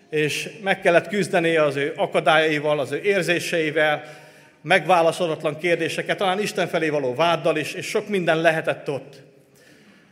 és 0.09 0.49
meg 0.63 0.81
kellett 0.81 1.07
küzdeni 1.07 1.55
az 1.55 1.75
ő 1.75 1.93
akadályaival, 1.95 2.79
az 2.79 2.91
ő 2.91 3.01
érzéseivel, 3.03 4.03
megválaszolatlan 4.67 5.57
kérdéseket, 5.57 6.17
talán 6.17 6.41
Isten 6.41 6.67
felé 6.67 6.89
való 6.89 7.15
váddal 7.15 7.57
is, 7.57 7.73
és 7.73 7.85
sok 7.85 8.07
minden 8.07 8.41
lehetett 8.41 8.89
ott. 8.89 9.15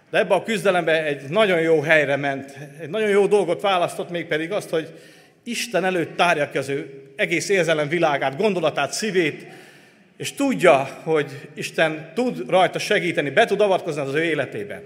De 0.10 0.18
ebbe 0.18 0.34
a 0.34 0.44
küzdelembe 0.44 1.04
egy 1.04 1.22
nagyon 1.30 1.62
jó 1.62 1.82
helyre 1.82 2.16
ment, 2.16 2.58
egy 2.82 2.90
nagyon 2.90 3.10
jó 3.10 3.28
dolgot 3.28 3.62
választott, 3.62 4.10
mégpedig 4.10 4.52
azt, 4.52 4.70
hogy 4.70 5.00
Isten 5.44 5.86
előtt 5.86 6.16
tárja 6.16 6.50
ki 6.50 6.58
az 6.58 6.70
ő 6.70 7.04
egész 7.16 7.50
érzelem 7.50 7.88
világát, 7.88 8.38
gondolatát, 8.38 8.92
szívét, 8.92 9.48
és 10.18 10.34
tudja, 10.34 11.00
hogy 11.04 11.50
Isten 11.54 12.12
tud 12.14 12.50
rajta 12.50 12.80
segíteni, 12.80 13.30
be 13.30 13.46
tud 13.46 13.62
avatkozni 13.62 14.02
az 14.02 14.14
ő 14.14 14.24
életébe. 14.24 14.82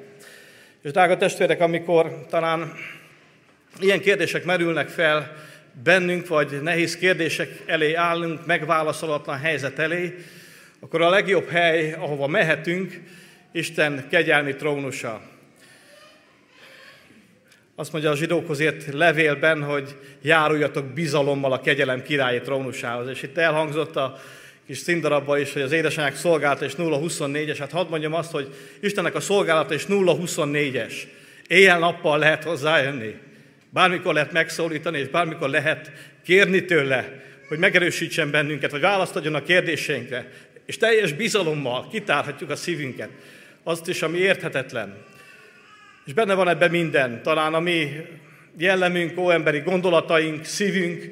És 0.84 0.92
drága 0.92 1.18
testvérek, 1.18 1.62
amikor 1.62 2.26
talán 2.30 2.74
ilyen 3.80 4.00
kérdések 4.00 4.46
merülnek 4.46 4.88
fel 4.88 5.32
bennünk, 5.84 6.28
vagy 6.28 6.62
nehéz 6.62 6.98
kérdések 6.98 7.50
elé 7.66 7.94
állunk, 7.94 8.46
megválaszolatlan 8.46 9.40
helyzet 9.40 9.80
elé, 9.80 10.16
akkor 10.80 11.02
a 11.02 11.10
legjobb 11.10 11.50
hely, 11.50 11.94
ahova 11.94 12.28
mehetünk, 12.28 13.02
Isten 13.52 14.08
kegyelmi 14.10 14.56
trónusa. 14.56 15.22
Azt 17.76 17.92
mondja 17.92 18.10
a 18.10 18.16
zsidókhoz 18.16 18.60
ért 18.60 18.94
levélben, 18.94 19.64
hogy 19.64 19.96
járuljatok 20.22 20.86
bizalommal 20.86 21.52
a 21.52 21.62
kegyelem 21.62 22.02
királyi 22.02 22.42
trónusához. 22.42 23.10
És 23.10 23.24
itt 23.24 23.38
elhangzott 23.38 23.96
a 23.96 24.20
kis 24.68 24.78
színdarabban 24.78 25.40
is, 25.40 25.54
hogy 25.54 25.62
az 25.62 25.72
édesanyák 25.72 26.16
szolgálata 26.16 26.66
és 26.66 26.74
0-24-es. 26.78 27.56
Hát 27.60 27.72
hadd 27.72 27.90
mondjam 27.90 28.14
azt, 28.14 28.32
hogy 28.32 28.54
Istennek 28.80 29.16
a 29.16 29.20
szolgálata 29.20 29.74
és 29.74 29.86
0-24-es. 29.90 30.94
Éjjel-nappal 31.48 32.20
lehet 32.20 32.44
hozzájönni. 32.44 33.16
Bármikor 33.70 34.14
lehet 34.14 34.32
megszólítani, 34.32 35.00
és 35.00 35.08
bármikor 35.08 35.50
lehet 35.50 35.92
kérni 36.24 36.66
tőle, 36.66 37.22
hogy 37.48 37.58
megerősítsen 37.58 38.32
bennünket, 38.32 38.72
vagy 38.72 38.82
választ 38.82 39.16
adjon 39.16 39.36
a 39.36 39.44
kérdéseinkre. 39.44 40.32
És 40.66 40.78
teljes 40.78 41.14
bizalommal 41.14 41.88
kitárhatjuk 41.88 42.50
a 42.50 42.56
szívünket, 42.56 43.10
azt 43.64 43.88
is, 43.88 44.02
ami 44.02 44.18
érthetetlen. 44.18 44.98
És 46.06 46.14
benne 46.14 46.34
van 46.34 46.48
ebben 46.48 46.72
minden, 46.72 47.24
talán 47.24 47.54
a 47.54 47.60
mi 47.60 47.92
jellemünk, 48.58 49.20
óemberi 49.20 49.60
gondolataink, 49.60 50.46
szívünk, 50.46 51.04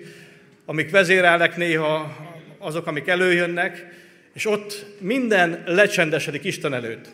amik 0.66 0.92
vezérelnek 0.92 1.58
néha, 1.58 2.16
azok, 2.58 2.88
amik 2.88 3.08
előjönnek, 3.08 3.86
és 4.34 4.46
ott 4.46 4.86
minden 5.00 5.64
lecsendesedik 5.66 6.44
Isten 6.44 6.74
előtt. 6.74 7.08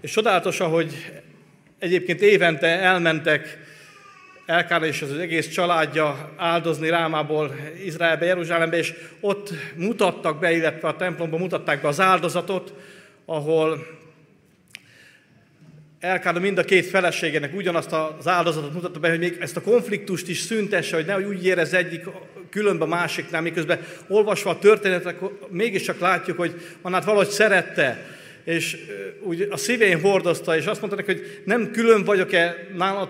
És 0.00 0.10
csodálatos, 0.10 0.58
hogy 0.58 1.12
egyébként 1.78 2.20
évente 2.20 2.66
elmentek 2.66 3.58
Elkána 4.46 4.86
és 4.86 5.02
az 5.02 5.12
egész 5.12 5.48
családja 5.48 6.32
áldozni 6.36 6.88
Rámából 6.88 7.54
Izraelbe, 7.84 8.24
Jeruzsálembe, 8.24 8.76
és 8.76 8.94
ott 9.20 9.52
mutattak 9.76 10.38
be, 10.38 10.52
illetve 10.52 10.88
a 10.88 10.96
templomban 10.96 11.40
mutatták 11.40 11.82
be 11.82 11.88
az 11.88 12.00
áldozatot, 12.00 12.74
ahol 13.24 13.86
Elkána 16.00 16.38
mind 16.38 16.58
a 16.58 16.64
két 16.64 16.86
feleségének 16.86 17.54
ugyanazt 17.54 17.92
az 17.92 18.28
áldozatot 18.28 18.72
mutatta 18.72 18.98
be, 18.98 19.08
hogy 19.08 19.18
még 19.18 19.36
ezt 19.40 19.56
a 19.56 19.60
konfliktust 19.60 20.28
is 20.28 20.38
szüntesse, 20.38 20.96
hogy 20.96 21.06
nehogy 21.06 21.24
úgy 21.24 21.44
érez 21.44 21.72
egyik 21.72 22.04
különben 22.50 22.88
a 22.88 22.94
másiknál, 22.94 23.40
miközben 23.40 23.80
olvasva 24.08 24.50
a 24.50 24.58
történetek, 24.58 25.16
mégiscsak 25.48 25.98
látjuk, 26.00 26.36
hogy 26.36 26.76
Annát 26.82 27.04
valahogy 27.04 27.28
szerette, 27.28 28.06
és 28.44 28.76
úgy 29.20 29.48
a 29.50 29.56
szívén 29.56 30.00
hordozta, 30.00 30.56
és 30.56 30.66
azt 30.66 30.80
mondta 30.80 30.98
neki, 30.98 31.12
hogy 31.12 31.42
nem 31.44 31.70
külön 31.70 32.04
vagyok-e 32.04 32.68
nálad 32.76 33.08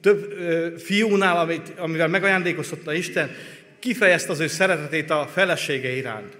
több 0.00 0.32
fiúnál, 0.78 1.38
amit, 1.38 1.72
amivel 1.76 2.08
megajándékoztatta 2.08 2.92
Isten, 2.92 3.30
kifejezte 3.78 4.32
az 4.32 4.40
ő 4.40 4.46
szeretetét 4.46 5.10
a 5.10 5.28
felesége 5.32 5.96
iránt. 5.96 6.36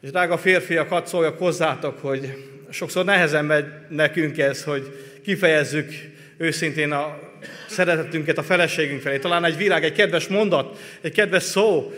És 0.00 0.10
drága 0.10 0.38
férfiak, 0.38 0.88
hadd 0.88 1.04
szóljak 1.04 1.38
hozzátok, 1.38 1.98
hogy 2.00 2.34
sokszor 2.70 3.04
nehezen 3.04 3.44
megy 3.44 3.66
nekünk 3.88 4.38
ez, 4.38 4.64
hogy 4.64 4.98
kifejezzük 5.24 5.92
őszintén 6.36 6.92
a 6.92 7.18
szeretetünket 7.68 8.38
a 8.38 8.42
feleségünk 8.42 9.00
felé. 9.00 9.18
Talán 9.18 9.44
egy 9.44 9.56
virág, 9.56 9.84
egy 9.84 9.92
kedves 9.92 10.26
mondat, 10.26 10.78
egy 11.00 11.12
kedves 11.12 11.42
szó, 11.42 11.92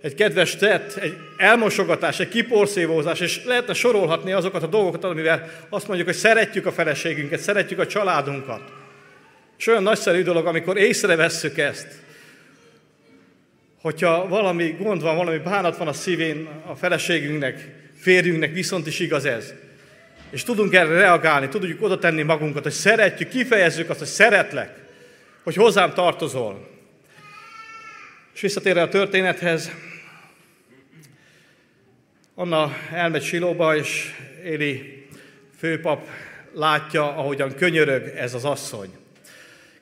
egy 0.00 0.14
kedves 0.14 0.56
tett, 0.56 0.96
egy 0.96 1.16
elmosogatás, 1.36 2.20
egy 2.20 2.28
kiporszívózás, 2.28 3.20
és 3.20 3.44
lehetne 3.44 3.72
sorolhatni 3.72 4.32
azokat 4.32 4.62
a 4.62 4.66
dolgokat, 4.66 5.04
amivel 5.04 5.50
azt 5.68 5.86
mondjuk, 5.86 6.08
hogy 6.08 6.16
szeretjük 6.16 6.66
a 6.66 6.72
feleségünket, 6.72 7.40
szeretjük 7.40 7.78
a 7.78 7.86
családunkat. 7.86 8.62
És 9.58 9.66
olyan 9.66 9.82
nagyszerű 9.82 10.22
dolog, 10.22 10.46
amikor 10.46 10.76
észrevesszük 10.76 11.58
ezt, 11.58 11.86
hogyha 13.80 14.28
valami 14.28 14.76
gond 14.78 15.02
van, 15.02 15.16
valami 15.16 15.38
bánat 15.38 15.76
van 15.76 15.88
a 15.88 15.92
szívén 15.92 16.48
a 16.66 16.74
feleségünknek, 16.74 17.74
férjünknek, 18.00 18.52
viszont 18.52 18.86
is 18.86 19.00
igaz 19.00 19.24
ez. 19.24 19.52
És 20.30 20.42
tudunk 20.42 20.74
erre 20.74 20.94
reagálni, 20.94 21.48
tudjuk 21.48 21.82
oda 21.82 21.98
tenni 21.98 22.22
magunkat, 22.22 22.62
hogy 22.62 22.72
szeretjük, 22.72 23.28
kifejezzük 23.28 23.90
azt, 23.90 23.98
hogy 23.98 24.08
szeretlek, 24.08 24.74
hogy 25.42 25.54
hozzám 25.54 25.92
tartozol. 25.92 26.68
És 28.34 28.40
visszatérve 28.40 28.82
a 28.82 28.88
történethez, 28.88 29.70
Anna 32.40 32.72
elmegy 32.92 33.22
Silóba, 33.22 33.76
és 33.76 34.14
Éli 34.44 35.06
főpap 35.58 36.08
látja, 36.54 37.16
ahogyan 37.16 37.54
könyörög 37.54 38.12
ez 38.16 38.34
az 38.34 38.44
asszony. 38.44 38.88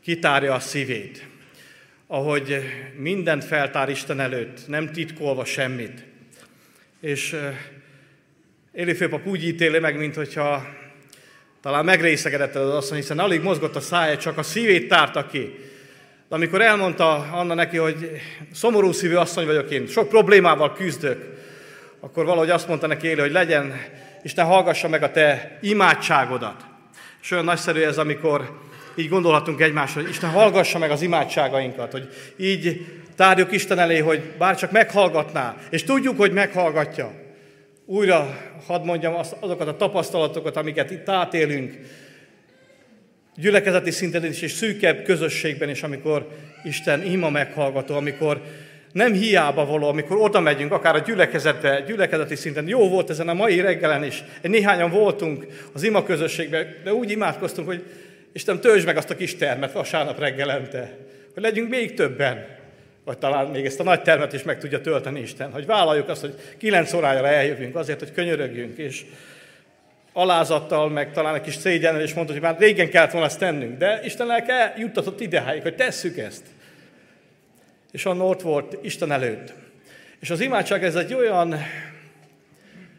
Kitárja 0.02 0.54
a 0.54 0.60
szívét, 0.60 1.26
ahogy 2.06 2.62
mindent 2.98 3.44
feltár 3.44 3.88
Isten 3.88 4.20
előtt, 4.20 4.66
nem 4.66 4.92
titkolva 4.92 5.44
semmit. 5.44 6.04
És 7.00 7.36
Éli 8.72 8.94
főpap 8.94 9.26
úgy 9.26 9.44
ítéli 9.44 9.78
meg, 9.78 9.98
mint 9.98 10.14
hogyha 10.14 10.66
talán 11.60 11.84
megrészegedett 11.84 12.54
az 12.54 12.74
asszony, 12.74 12.96
hiszen 12.98 13.18
alig 13.18 13.42
mozgott 13.42 13.76
a 13.76 13.80
szája, 13.80 14.16
csak 14.16 14.38
a 14.38 14.42
szívét 14.42 14.88
tárta 14.88 15.26
ki. 15.26 15.54
De 16.28 16.34
amikor 16.34 16.62
elmondta 16.62 17.14
Anna 17.14 17.54
neki, 17.54 17.76
hogy 17.76 18.10
szomorú 18.52 18.92
szívű 18.92 19.14
asszony 19.14 19.46
vagyok 19.46 19.70
én, 19.70 19.86
sok 19.86 20.08
problémával 20.08 20.72
küzdök, 20.72 21.35
akkor 22.00 22.24
valahogy 22.24 22.50
azt 22.50 22.68
mondta 22.68 22.86
neki 22.86 23.06
Éli, 23.06 23.20
hogy 23.20 23.32
legyen, 23.32 23.74
Isten 24.22 24.46
hallgassa 24.46 24.88
meg 24.88 25.02
a 25.02 25.10
te 25.10 25.58
imádságodat. 25.60 26.64
És 27.22 27.30
olyan 27.30 27.44
nagyszerű 27.44 27.80
ez, 27.82 27.98
amikor 27.98 28.58
így 28.96 29.08
gondolhatunk 29.08 29.60
egymásra, 29.60 30.00
hogy 30.00 30.10
Isten 30.10 30.30
hallgassa 30.30 30.78
meg 30.78 30.90
az 30.90 31.02
imádságainkat, 31.02 31.92
hogy 31.92 32.08
így 32.36 32.86
tárjuk 33.16 33.52
Isten 33.52 33.78
elé, 33.78 33.98
hogy 33.98 34.22
bár 34.38 34.56
csak 34.56 34.70
meghallgatná, 34.70 35.56
és 35.70 35.84
tudjuk, 35.84 36.16
hogy 36.16 36.32
meghallgatja. 36.32 37.12
Újra 37.86 38.38
hadd 38.66 38.84
mondjam 38.84 39.14
azokat 39.40 39.68
a 39.68 39.76
tapasztalatokat, 39.76 40.56
amiket 40.56 40.90
itt 40.90 41.08
átélünk, 41.08 41.78
gyülekezeti 43.36 43.90
szinten 43.90 44.24
is, 44.24 44.42
és 44.42 44.52
szűkebb 44.52 45.02
közösségben 45.02 45.68
is, 45.68 45.82
amikor 45.82 46.28
Isten 46.64 47.02
ima 47.02 47.30
meghallgató, 47.30 47.96
amikor 47.96 48.42
nem 48.96 49.12
hiába 49.12 49.66
való, 49.66 49.88
amikor 49.88 50.16
oda 50.16 50.40
megyünk, 50.40 50.72
akár 50.72 50.94
a 50.94 50.98
gyülekezetbe, 50.98 51.80
gyülekezeti 51.80 52.34
szinten. 52.34 52.68
Jó 52.68 52.88
volt 52.88 53.10
ezen 53.10 53.28
a 53.28 53.34
mai 53.34 53.60
reggelen 53.60 54.04
is. 54.04 54.24
Néhányan 54.42 54.90
voltunk 54.90 55.46
az 55.72 55.82
ima 55.82 56.04
közösségben, 56.04 56.76
de 56.84 56.94
úgy 56.94 57.10
imádkoztunk, 57.10 57.66
hogy 57.66 57.82
Isten 58.32 58.60
töltsd 58.60 58.86
meg 58.86 58.96
azt 58.96 59.10
a 59.10 59.16
kis 59.16 59.36
termet 59.36 59.72
vasárnap 59.72 60.18
reggelente, 60.18 60.96
hogy 61.34 61.42
legyünk 61.42 61.68
még 61.68 61.94
többen. 61.94 62.46
Vagy 63.04 63.18
talán 63.18 63.46
még 63.46 63.64
ezt 63.64 63.80
a 63.80 63.82
nagy 63.82 64.02
termet 64.02 64.32
is 64.32 64.42
meg 64.42 64.58
tudja 64.58 64.80
tölteni 64.80 65.20
Isten, 65.20 65.52
hogy 65.52 65.66
vállaljuk 65.66 66.08
azt, 66.08 66.20
hogy 66.20 66.34
kilenc 66.58 66.92
órájára 66.92 67.28
eljövünk 67.28 67.76
azért, 67.76 67.98
hogy 67.98 68.12
könyörögjünk, 68.12 68.78
és 68.78 69.04
alázattal, 70.12 70.88
meg 70.88 71.12
talán 71.12 71.34
egy 71.34 71.40
kis 71.40 71.54
szégyennel, 71.54 72.00
és 72.00 72.14
mondta, 72.14 72.32
hogy 72.32 72.42
már 72.42 72.56
régen 72.58 72.90
kellett 72.90 73.10
volna 73.10 73.26
ezt 73.26 73.38
tennünk. 73.38 73.78
De 73.78 74.00
Isten 74.04 74.26
lelke 74.26 74.74
juttatott 74.78 75.20
ideháig, 75.20 75.62
hogy 75.62 75.76
tesszük 75.76 76.18
ezt 76.18 76.42
és 77.96 78.06
anna 78.06 78.26
ott 78.26 78.40
volt 78.42 78.78
Isten 78.82 79.12
előtt. 79.12 79.52
És 80.20 80.30
az 80.30 80.40
imádság 80.40 80.84
ez 80.84 80.94
egy 80.94 81.14
olyan, 81.14 81.54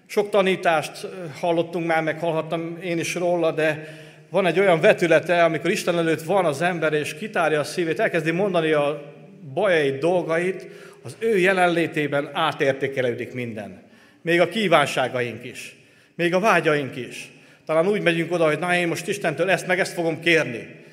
sok 0.06 0.30
tanítást 0.30 1.08
hallottunk 1.40 1.86
már, 1.86 2.04
meg 2.04 2.20
hallhattam 2.20 2.78
én 2.82 3.00
is 3.00 3.16
róla, 3.16 3.52
de 3.52 3.98
van 4.30 4.46
egy 4.46 4.60
olyan 4.60 4.80
vetülete, 4.80 5.44
amikor 5.44 5.70
Isten 5.70 5.98
előtt 5.98 6.22
van 6.22 6.46
az 6.46 6.62
ember, 6.62 6.94
és 6.94 7.14
kitárja 7.14 7.60
a 7.60 7.64
szívét, 7.64 8.00
elkezdi 8.00 8.32
mondani 8.32 8.72
a 8.72 9.14
bajait, 9.54 10.00
dolgait, 10.00 10.68
az 11.04 11.16
ő 11.20 11.38
jelenlétében 11.38 12.30
átértékelődik 12.34 13.34
minden. 13.34 13.82
Még 14.22 14.42
a 14.42 14.50
kívánságaink 14.50 15.46
is, 15.46 15.76
még 16.16 16.34
a 16.34 16.40
vágyaink 16.40 16.96
is. 16.96 17.32
Talán 17.66 17.88
úgy 17.88 18.02
megyünk 18.02 18.32
oda, 18.32 18.46
hogy 18.46 18.60
na 18.60 18.76
én 18.76 18.88
most 18.88 19.08
Istentől 19.08 19.50
ezt 19.50 19.68
meg 19.68 19.80
ezt 19.80 19.94
fogom 19.94 20.20
kérni. 20.20 20.86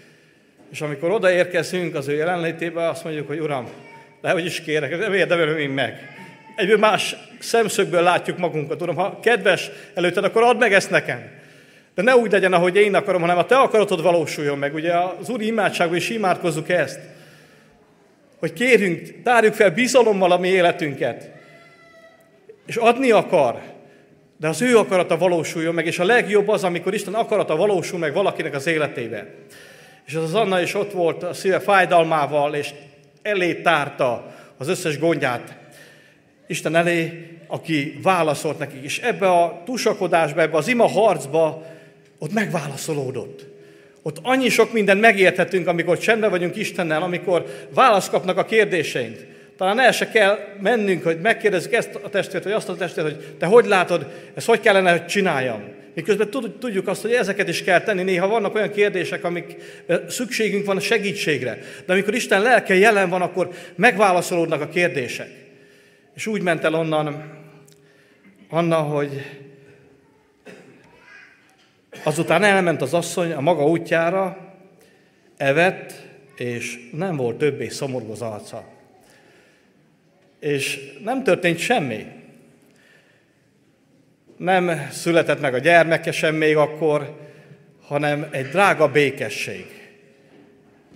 És 0.71 0.81
amikor 0.81 1.11
odaérkezünk 1.11 1.95
az 1.95 2.09
ő 2.09 2.15
jelenlétébe, 2.15 2.89
azt 2.89 3.05
mondjuk, 3.05 3.27
hogy 3.27 3.41
Uram, 3.41 3.69
de 4.25 4.31
hogy 4.31 4.45
is 4.45 4.61
kérek, 4.61 4.99
nem 4.99 5.15
érdemel 5.15 5.59
én 5.59 5.71
meg. 5.71 6.17
Egyből 6.57 6.79
más 6.79 7.17
szemszögből 7.39 8.03
látjuk 8.03 8.39
magunkat, 8.39 8.83
Uram, 8.83 8.97
ha 8.97 9.21
kedves 9.21 9.71
előtted, 9.95 10.25
akkor 10.25 10.43
add 10.43 10.57
meg 10.57 10.73
ezt 10.73 10.91
nekem. 10.91 11.31
De 11.95 12.03
ne 12.03 12.17
úgy 12.17 12.33
legyen, 12.33 12.53
ahogy 12.53 12.77
én 12.77 12.95
akarom, 12.95 13.21
hanem 13.21 13.39
a 13.39 13.47
te 13.47 13.57
akaratod 13.57 14.03
valósuljon 14.03 14.59
meg. 14.59 14.75
Ugye 14.75 14.93
az 15.21 15.29
Úri 15.29 15.47
imádságban 15.47 15.97
is 15.97 16.11
imádkozzuk 16.11 16.69
ezt, 16.69 17.01
hogy 18.39 18.53
kérjünk, 18.53 19.23
tárjuk 19.23 19.55
fel 19.55 19.71
bizalommal 19.71 20.33
a 20.33 20.39
mi 20.39 20.49
életünket. 20.49 21.31
És 22.67 22.77
adni 22.77 23.11
akar, 23.11 23.61
de 24.37 24.49
az 24.49 24.63
ő 24.63 24.79
akarata 24.79 25.17
valósuljon 25.17 25.75
meg, 25.75 25.87
és 25.87 25.99
a 25.99 26.05
legjobb 26.05 26.49
az, 26.49 26.65
amikor 26.65 26.95
Isten 26.95 27.15
akarata 27.15 27.57
valósul 27.57 27.99
meg 27.99 28.13
valakinek 28.13 28.55
az 28.55 28.67
életébe. 28.67 29.27
És 30.07 30.15
az 30.15 30.35
Anna 30.35 30.61
is 30.61 30.75
ott 30.75 30.93
volt 30.93 31.23
a 31.23 31.35
szíve 31.35 31.61
fájdalmával, 31.61 32.55
és 32.55 32.71
elé 33.25 33.55
tárta 33.55 34.35
az 34.59 34.69
összes 34.69 34.99
gondját. 34.99 35.57
Isten 36.47 36.75
elé, 36.75 37.29
aki 37.47 37.99
válaszolt 38.03 38.59
nekik. 38.59 38.83
És 38.83 38.99
ebbe 38.99 39.31
a 39.31 39.63
tusakodásba, 39.65 40.41
ebbe 40.41 40.57
az 40.57 40.69
ima 40.69 40.89
harcba, 40.89 41.67
ott 42.19 42.33
megválaszolódott. 42.33 43.47
Ott 44.03 44.19
annyi 44.23 44.49
sok 44.49 44.73
mindent 44.73 45.01
megérthetünk, 45.01 45.67
amikor 45.67 45.99
csendben 45.99 46.31
vagyunk 46.31 46.57
Istennel, 46.57 47.03
amikor 47.03 47.67
választ 47.75 48.11
kapnak 48.11 48.39
a 48.39 48.45
kérdéseink. 48.45 49.17
Talán 49.57 49.81
el 49.81 49.93
se 49.93 50.09
kell 50.09 50.39
mennünk, 50.61 51.03
hogy 51.03 51.21
megkérdezzük 51.21 51.73
ezt 51.73 51.95
a 52.03 52.09
testvért, 52.09 52.45
vagy 52.45 52.53
azt 52.53 52.69
a 52.69 52.77
testvért, 52.77 53.09
hogy 53.09 53.37
te 53.39 53.47
hogy 53.47 53.67
látod, 53.67 54.07
ezt 54.35 54.47
hogy 54.47 54.61
kellene, 54.61 54.91
hogy 54.91 55.07
csináljam. 55.07 55.74
Miközben 55.95 56.31
tudjuk 56.59 56.89
azt, 56.89 57.03
hogy 57.03 57.13
ezeket 57.13 57.49
is 57.49 57.63
kell 57.63 57.81
tenni. 57.81 58.03
Néha 58.03 58.29
vannak 58.29 58.55
olyan 58.55 58.71
kérdések, 58.71 59.25
amik 59.25 59.57
szükségünk 60.09 60.67
van 60.67 60.77
a 60.77 60.81
segítségre. 60.81 61.59
De 61.87 61.93
amikor 61.93 62.15
Isten 62.15 62.43
lelke 62.43 62.75
jelen 62.75 63.09
van, 63.09 63.23
akkor 63.23 63.51
megválaszolódnak 63.75 64.61
a 64.61 64.69
kérdések. 64.69 65.31
És 66.15 66.27
úgy 66.27 66.43
ment 66.43 66.65
el 66.65 66.75
onnan 66.75 67.33
Anna, 68.49 68.77
hogy 68.77 69.11
azután 72.03 72.43
elment 72.43 72.83
az 72.83 72.95
asszony 72.95 73.33
a 73.33 73.41
maga 73.41 73.67
útjára, 73.67 74.55
evett, 75.37 75.93
és 76.37 76.89
nem 76.93 77.17
volt 77.17 77.39
többé 77.39 77.69
szomorú 77.69 78.11
az 78.11 78.23
arca. 78.23 78.69
És 80.41 80.81
nem 81.05 81.23
történt 81.23 81.59
semmi 81.59 82.07
nem 84.45 84.89
született 84.91 85.41
meg 85.41 85.55
a 85.55 85.59
gyermeke 85.59 86.13
sem 86.13 86.35
még 86.35 86.57
akkor, 86.57 87.17
hanem 87.87 88.27
egy 88.31 88.49
drága 88.49 88.89
békesség. 88.89 89.67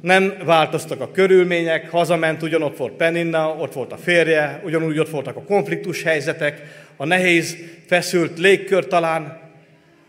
Nem 0.00 0.34
változtak 0.44 1.00
a 1.00 1.10
körülmények, 1.10 1.90
hazament, 1.90 2.42
ugyanott 2.42 2.76
volt 2.76 2.92
Peninna, 2.92 3.54
ott 3.54 3.72
volt 3.72 3.92
a 3.92 3.96
férje, 3.96 4.60
ugyanúgy 4.64 4.98
ott 4.98 5.10
voltak 5.10 5.36
a 5.36 5.42
konfliktus 5.42 6.02
helyzetek, 6.02 6.62
a 6.96 7.04
nehéz, 7.04 7.56
feszült 7.86 8.38
légkör 8.38 8.86
talán, 8.86 9.40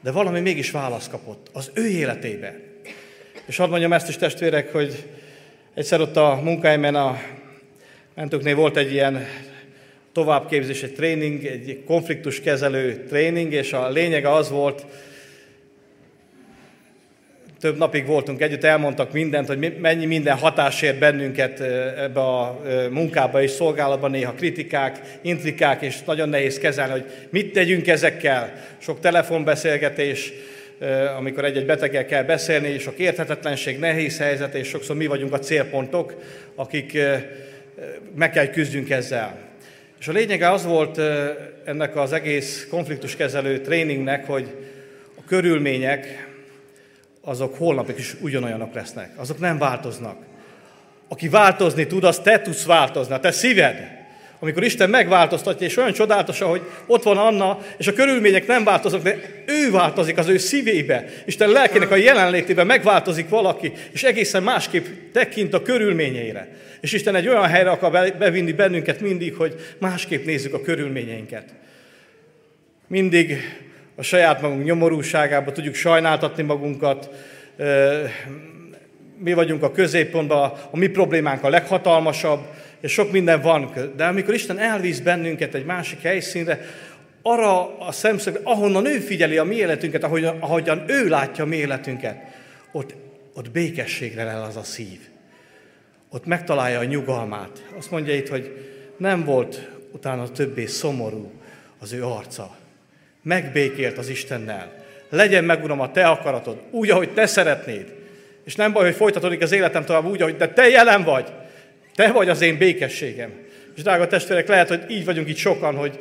de 0.03 0.11
valami 0.11 0.39
mégis 0.39 0.71
választ 0.71 1.09
kapott 1.09 1.49
az 1.53 1.71
ő 1.73 1.87
életébe. 1.87 2.55
És 3.45 3.57
hadd 3.57 3.69
mondjam 3.69 3.93
ezt 3.93 4.09
is 4.09 4.17
testvérek, 4.17 4.71
hogy 4.71 5.05
egyszer 5.73 6.01
ott 6.01 6.17
a 6.17 6.39
munkájában 6.43 6.95
a 6.95 7.19
mentőknél 8.15 8.55
volt 8.55 8.77
egy 8.77 8.91
ilyen 8.91 9.25
továbbképzés, 10.11 10.83
egy 10.83 10.93
tréning, 10.93 11.45
egy 11.45 11.83
konfliktuskezelő 11.85 13.05
tréning, 13.07 13.53
és 13.53 13.73
a 13.73 13.89
lényege 13.89 14.31
az 14.31 14.49
volt, 14.49 14.85
több 17.59 17.77
napig 17.77 18.05
voltunk 18.05 18.41
együtt, 18.41 18.63
elmondtak 18.63 19.13
mindent, 19.13 19.47
hogy 19.47 19.77
mennyi 19.79 20.05
minden 20.05 20.37
hatás 20.37 20.81
ér 20.81 20.95
bennünket 20.95 21.59
ebbe 21.97 22.19
a 22.19 22.61
munkába 22.89 23.41
és 23.41 23.51
szolgálatban, 23.51 24.11
néha 24.11 24.33
kritikák, 24.33 24.99
intrikák, 25.21 25.81
és 25.81 26.03
nagyon 26.05 26.29
nehéz 26.29 26.57
kezelni, 26.57 26.91
hogy 26.91 27.05
mit 27.29 27.53
tegyünk 27.53 27.87
ezekkel. 27.87 28.53
Sok 28.77 28.99
telefonbeszélgetés, 28.99 30.33
amikor 31.17 31.45
egy-egy 31.45 31.65
beteggel 31.65 32.05
kell 32.05 32.23
beszélni, 32.23 32.79
sok 32.79 32.97
érthetetlenség, 32.97 33.79
nehéz 33.79 34.19
helyzet, 34.19 34.53
és 34.53 34.67
sokszor 34.67 34.95
mi 34.95 35.07
vagyunk 35.07 35.33
a 35.33 35.39
célpontok, 35.39 36.15
akik 36.55 36.97
meg 38.15 38.31
kell 38.31 38.47
küzdjünk 38.47 38.89
ezzel. 38.89 39.48
És 39.99 40.07
a 40.07 40.11
lényege 40.11 40.51
az 40.51 40.65
volt 40.65 40.97
ennek 41.65 41.95
az 41.95 42.13
egész 42.13 42.67
konfliktuskezelő 42.69 43.61
tréningnek, 43.61 44.25
hogy 44.25 44.55
a 45.17 45.21
körülmények, 45.27 46.27
azok 47.21 47.57
holnapig 47.57 47.97
is 47.97 48.15
ugyanolyanok 48.21 48.73
lesznek. 48.73 49.11
Azok 49.15 49.39
nem 49.39 49.57
változnak. 49.57 50.17
Aki 51.07 51.29
változni 51.29 51.87
tud, 51.87 52.03
az 52.03 52.19
te 52.19 52.41
tudsz 52.41 52.65
változni, 52.65 53.13
a 53.13 53.19
te 53.19 53.31
szíved. 53.31 53.98
Amikor 54.39 54.63
Isten 54.63 54.89
megváltoztatja, 54.89 55.67
és 55.67 55.77
olyan 55.77 55.93
csodálatos, 55.93 56.39
hogy 56.39 56.61
ott 56.85 57.03
van 57.03 57.17
Anna, 57.17 57.59
és 57.77 57.87
a 57.87 57.93
körülmények 57.93 58.47
nem 58.47 58.63
változnak, 58.63 59.01
de 59.01 59.17
ő 59.45 59.71
változik 59.71 60.17
az 60.17 60.27
ő 60.27 60.37
szívébe. 60.37 61.05
Isten 61.25 61.49
lelkének 61.49 61.91
a 61.91 61.95
jelenlétében 61.95 62.65
megváltozik 62.65 63.29
valaki, 63.29 63.71
és 63.91 64.03
egészen 64.03 64.43
másképp 64.43 64.85
tekint 65.13 65.53
a 65.53 65.61
körülményeire. 65.61 66.47
És 66.81 66.93
Isten 66.93 67.15
egy 67.15 67.27
olyan 67.27 67.47
helyre 67.47 67.69
akar 67.69 68.13
bevinni 68.17 68.51
bennünket 68.51 69.01
mindig, 69.01 69.35
hogy 69.35 69.55
másképp 69.79 70.25
nézzük 70.25 70.53
a 70.53 70.61
körülményeinket. 70.61 71.45
Mindig 72.87 73.37
a 73.95 74.01
saját 74.01 74.41
magunk 74.41 74.63
nyomorúságába 74.63 75.51
tudjuk 75.51 75.75
sajnáltatni 75.75 76.43
magunkat, 76.43 77.09
mi 79.17 79.33
vagyunk 79.33 79.63
a 79.63 79.71
középpontban, 79.71 80.53
a 80.71 80.77
mi 80.77 80.87
problémánk 80.87 81.43
a 81.43 81.49
leghatalmasabb, 81.49 82.39
és 82.81 82.91
sok 82.91 83.11
minden 83.11 83.41
van. 83.41 83.73
De 83.95 84.05
amikor 84.05 84.33
Isten 84.33 84.59
elvíz 84.59 84.99
bennünket 84.99 85.53
egy 85.53 85.65
másik 85.65 86.01
helyszínre, 86.01 86.59
arra 87.21 87.77
a 87.77 87.91
szemszögre, 87.91 88.39
ahonnan 88.43 88.85
ő 88.85 88.99
figyeli 88.99 89.37
a 89.37 89.43
mi 89.43 89.55
életünket, 89.55 90.03
ahogyan, 90.03 90.37
ahogyan 90.39 90.83
ő 90.87 91.07
látja 91.07 91.43
a 91.43 91.47
mi 91.47 91.55
életünket, 91.55 92.17
ott, 92.71 92.93
ott 93.33 93.51
békességre 93.51 94.23
lel 94.23 94.43
az 94.43 94.55
a 94.55 94.63
szív. 94.63 94.99
Ott 96.09 96.25
megtalálja 96.25 96.79
a 96.79 96.83
nyugalmát. 96.83 97.63
Azt 97.77 97.91
mondja 97.91 98.15
itt, 98.15 98.27
hogy 98.27 98.67
nem 98.97 99.25
volt 99.25 99.69
utána 99.91 100.31
többé 100.31 100.65
szomorú 100.65 101.31
az 101.79 101.93
ő 101.93 102.05
arca. 102.05 102.57
Megbékélt 103.21 103.97
az 103.97 104.09
Istennel. 104.09 104.83
Legyen 105.09 105.43
meg, 105.43 105.63
Uram, 105.63 105.79
a 105.79 105.91
Te 105.91 106.07
akaratod, 106.07 106.61
úgy, 106.71 106.89
ahogy 106.89 107.13
Te 107.13 107.25
szeretnéd. 107.25 107.93
És 108.43 108.55
nem 108.55 108.71
baj, 108.71 108.83
hogy 108.83 108.95
folytatódik 108.95 109.41
az 109.41 109.51
életem 109.51 109.85
tovább 109.85 110.05
úgy, 110.05 110.21
ahogy 110.21 110.35
de 110.35 110.47
Te 110.47 110.69
jelen 110.69 111.03
vagy. 111.03 111.31
Te 111.99 112.11
vagy 112.11 112.29
az 112.29 112.41
én 112.41 112.57
békességem. 112.57 113.29
És 113.75 113.81
drága 113.81 114.07
testvérek, 114.07 114.47
lehet, 114.47 114.67
hogy 114.67 114.83
így 114.89 115.05
vagyunk 115.05 115.29
itt 115.29 115.37
sokan, 115.37 115.75
hogy 115.75 115.99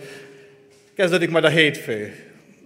kezdődik 0.96 1.30
majd 1.30 1.44
a 1.44 1.48
hétfő. 1.48 2.14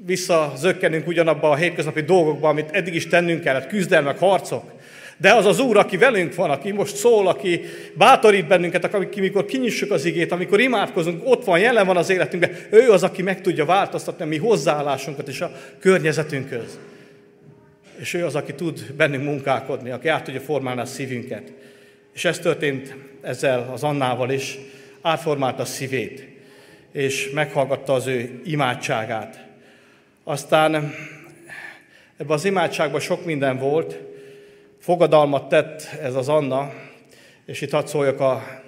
Visszazökkenünk 0.06 1.06
ugyanabba 1.06 1.50
a 1.50 1.56
hétköznapi 1.56 2.00
dolgokba, 2.00 2.48
amit 2.48 2.70
eddig 2.70 2.94
is 2.94 3.06
tennünk 3.06 3.42
kellett, 3.42 3.66
küzdelmek, 3.66 4.18
harcok. 4.18 4.70
De 5.16 5.34
az 5.34 5.46
az 5.46 5.58
Úr, 5.60 5.76
aki 5.76 5.96
velünk 5.96 6.34
van, 6.34 6.50
aki 6.50 6.72
most 6.72 6.96
szól, 6.96 7.28
aki 7.28 7.60
bátorít 7.94 8.46
bennünket, 8.46 8.94
aki 8.94 9.20
mikor 9.20 9.44
kinyissuk 9.44 9.90
az 9.90 10.04
igét, 10.04 10.32
amikor 10.32 10.60
imádkozunk, 10.60 11.22
ott 11.24 11.44
van, 11.44 11.58
jelen 11.58 11.86
van 11.86 11.96
az 11.96 12.10
életünkben, 12.10 12.56
ő 12.70 12.90
az, 12.90 13.02
aki 13.02 13.22
meg 13.22 13.40
tudja 13.40 13.64
változtatni 13.64 14.24
a 14.24 14.28
mi 14.28 14.36
hozzáállásunkat 14.36 15.28
és 15.28 15.40
a 15.40 15.52
környezetünkhöz. 15.78 16.78
És 17.96 18.14
ő 18.14 18.24
az, 18.24 18.34
aki 18.34 18.54
tud 18.54 18.92
bennünk 18.96 19.24
munkálkodni, 19.24 19.90
aki 19.90 20.08
át 20.08 20.24
tudja 20.24 20.40
formálni 20.40 20.80
a 20.80 20.84
szívünket. 20.84 21.52
És 22.12 22.24
ez 22.24 22.38
történt 22.38 22.94
ezzel 23.20 23.70
az 23.72 23.82
Annával 23.82 24.30
is, 24.30 24.58
átformálta 25.00 25.64
szívét, 25.64 26.28
és 26.92 27.30
meghallgatta 27.34 27.92
az 27.92 28.06
ő 28.06 28.40
imádságát. 28.44 29.46
Aztán 30.24 30.74
ebben 32.16 32.36
az 32.36 32.44
imádságban 32.44 33.00
sok 33.00 33.24
minden 33.24 33.58
volt, 33.58 33.98
fogadalmat 34.78 35.48
tett 35.48 35.82
ez 36.02 36.14
az 36.14 36.28
Anna, 36.28 36.72
és 37.46 37.60
itt 37.60 37.70
hadd 37.70 37.86
szóljak 37.86 38.20
a 38.20 38.62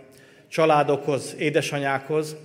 családokhoz, 0.48 1.34
édesanyákhoz, 1.38 2.36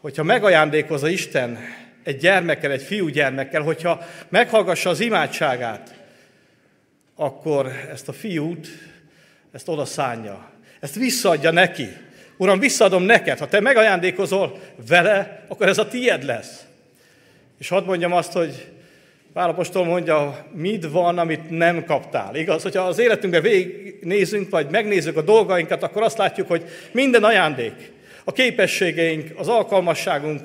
hogyha 0.00 0.22
megajándékozza 0.22 1.08
Isten 1.08 1.58
egy 2.02 2.16
gyermekkel, 2.16 2.70
egy 2.70 2.82
fiúgyermekkel, 2.82 3.62
hogyha 3.62 4.06
meghallgassa 4.28 4.90
az 4.90 5.00
imádságát, 5.00 5.94
akkor 7.16 7.66
ezt 7.90 8.08
a 8.08 8.12
fiút, 8.12 8.68
ezt 9.56 9.68
oda 9.68 9.84
szánja, 9.84 10.50
ezt 10.80 10.94
visszaadja 10.94 11.50
neki. 11.50 11.88
Uram, 12.36 12.58
visszaadom 12.58 13.02
neked, 13.02 13.38
ha 13.38 13.48
te 13.48 13.60
megajándékozol 13.60 14.58
vele, 14.88 15.44
akkor 15.48 15.68
ez 15.68 15.78
a 15.78 15.88
tied 15.88 16.24
lesz. 16.24 16.64
És 17.58 17.68
hadd 17.68 17.84
mondjam 17.84 18.12
azt, 18.12 18.32
hogy 18.32 18.66
Pálapostól 19.32 19.84
mondja, 19.84 20.46
mit 20.52 20.86
van, 20.90 21.18
amit 21.18 21.50
nem 21.50 21.84
kaptál. 21.84 22.36
Igaz, 22.36 22.62
hogyha 22.62 22.82
az 22.82 22.98
életünkbe 22.98 23.40
végignézünk, 23.40 24.50
vagy 24.50 24.70
megnézzük 24.70 25.16
a 25.16 25.22
dolgainkat, 25.22 25.82
akkor 25.82 26.02
azt 26.02 26.18
látjuk, 26.18 26.48
hogy 26.48 26.64
minden 26.92 27.24
ajándék, 27.24 27.92
a 28.24 28.32
képességeink, 28.32 29.38
az 29.38 29.48
alkalmasságunk, 29.48 30.40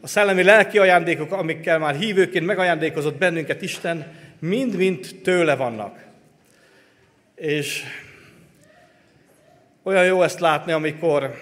a 0.00 0.06
szellemi 0.06 0.42
lelki 0.42 0.78
ajándékok, 0.78 1.32
amikkel 1.32 1.78
már 1.78 1.94
hívőként 1.94 2.46
megajándékozott 2.46 3.18
bennünket 3.18 3.62
Isten, 3.62 4.06
mind-mind 4.38 5.06
tőle 5.22 5.54
vannak. 5.54 6.04
És 7.36 7.82
olyan 9.86 10.04
jó 10.04 10.22
ezt 10.22 10.40
látni, 10.40 10.72
amikor 10.72 11.34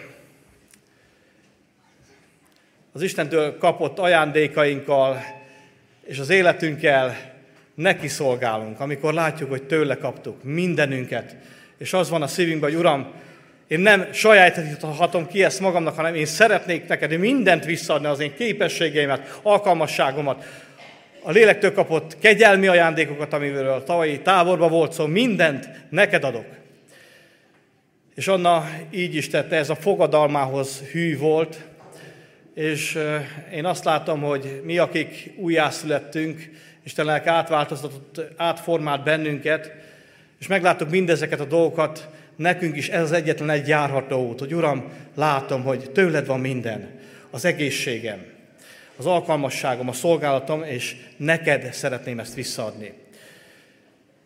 az 2.93 3.03
Istentől 3.03 3.59
kapott 3.59 3.99
ajándékainkkal 3.99 5.23
és 6.05 6.19
az 6.19 6.31
életünkkel 6.31 7.17
neki 7.75 8.09
szolgálunk, 8.09 8.81
amikor 8.81 9.15
látjuk, 9.15 9.51
hogy 9.51 9.63
tőle 9.63 9.97
kaptuk 9.97 10.43
mindenünket, 10.43 11.37
és 11.79 11.93
az 11.93 12.11
van 12.11 12.23
a 12.23 12.27
szívünkben, 12.27 12.71
hogy 12.71 12.79
Uram, 12.79 13.13
én 13.67 13.81
nem 13.81 14.13
sajátíthatom 14.13 15.27
ki 15.27 15.45
ezt 15.45 15.61
magamnak, 15.61 15.97
hanem 15.97 16.15
én 16.15 16.27
szeretnék 16.27 16.87
neked 16.87 17.19
mindent 17.19 17.65
visszaadni, 17.65 18.07
az 18.07 18.21
én 18.21 18.35
képességeimet, 18.35 19.39
alkalmasságomat, 19.43 20.45
a 21.23 21.31
lélektől 21.31 21.73
kapott 21.73 22.19
kegyelmi 22.19 22.67
ajándékokat, 22.67 23.33
amivel 23.33 23.73
a 23.73 23.85
tavalyi 23.85 24.21
táborban 24.21 24.71
volt 24.71 24.93
szó, 24.93 25.07
mindent 25.07 25.69
neked 25.89 26.25
adok. 26.25 26.62
És 28.15 28.29
Anna 28.29 28.69
így 28.91 29.15
is 29.15 29.29
tette, 29.29 29.57
ez 29.57 29.71
a 29.71 29.75
fogadalmához 29.75 30.79
hű 30.79 31.19
volt, 31.19 31.65
és 32.55 32.99
én 33.53 33.65
azt 33.65 33.85
látom, 33.85 34.21
hogy 34.21 34.61
mi, 34.65 34.79
akik 34.79 35.33
újjászülettünk, 35.37 36.51
Isten 36.85 37.05
lelke 37.05 37.31
átváltoztatott, 37.31 38.21
átformált 38.37 39.05
bennünket, 39.05 39.73
és 40.41 40.47
megláttuk 40.47 40.91
mindezeket 40.91 41.41
a 41.41 41.45
dolgokat, 41.45 42.09
nekünk 42.37 42.77
is 42.77 42.89
ez 42.89 43.03
az 43.03 43.13
egyetlen 43.13 43.51
egy 43.51 43.69
járható 43.69 44.29
út, 44.29 44.39
hogy 44.39 44.55
Uram, 44.55 44.85
látom, 45.15 45.63
hogy 45.63 45.91
tőled 45.91 46.27
van 46.27 46.41
minden, 46.41 47.01
az 47.31 47.45
egészségem, 47.45 48.25
az 48.97 49.07
alkalmasságom, 49.07 49.89
a 49.89 49.93
szolgálatom, 49.93 50.63
és 50.63 50.97
neked 51.17 51.73
szeretném 51.73 52.19
ezt 52.19 52.35
visszaadni. 52.35 53.02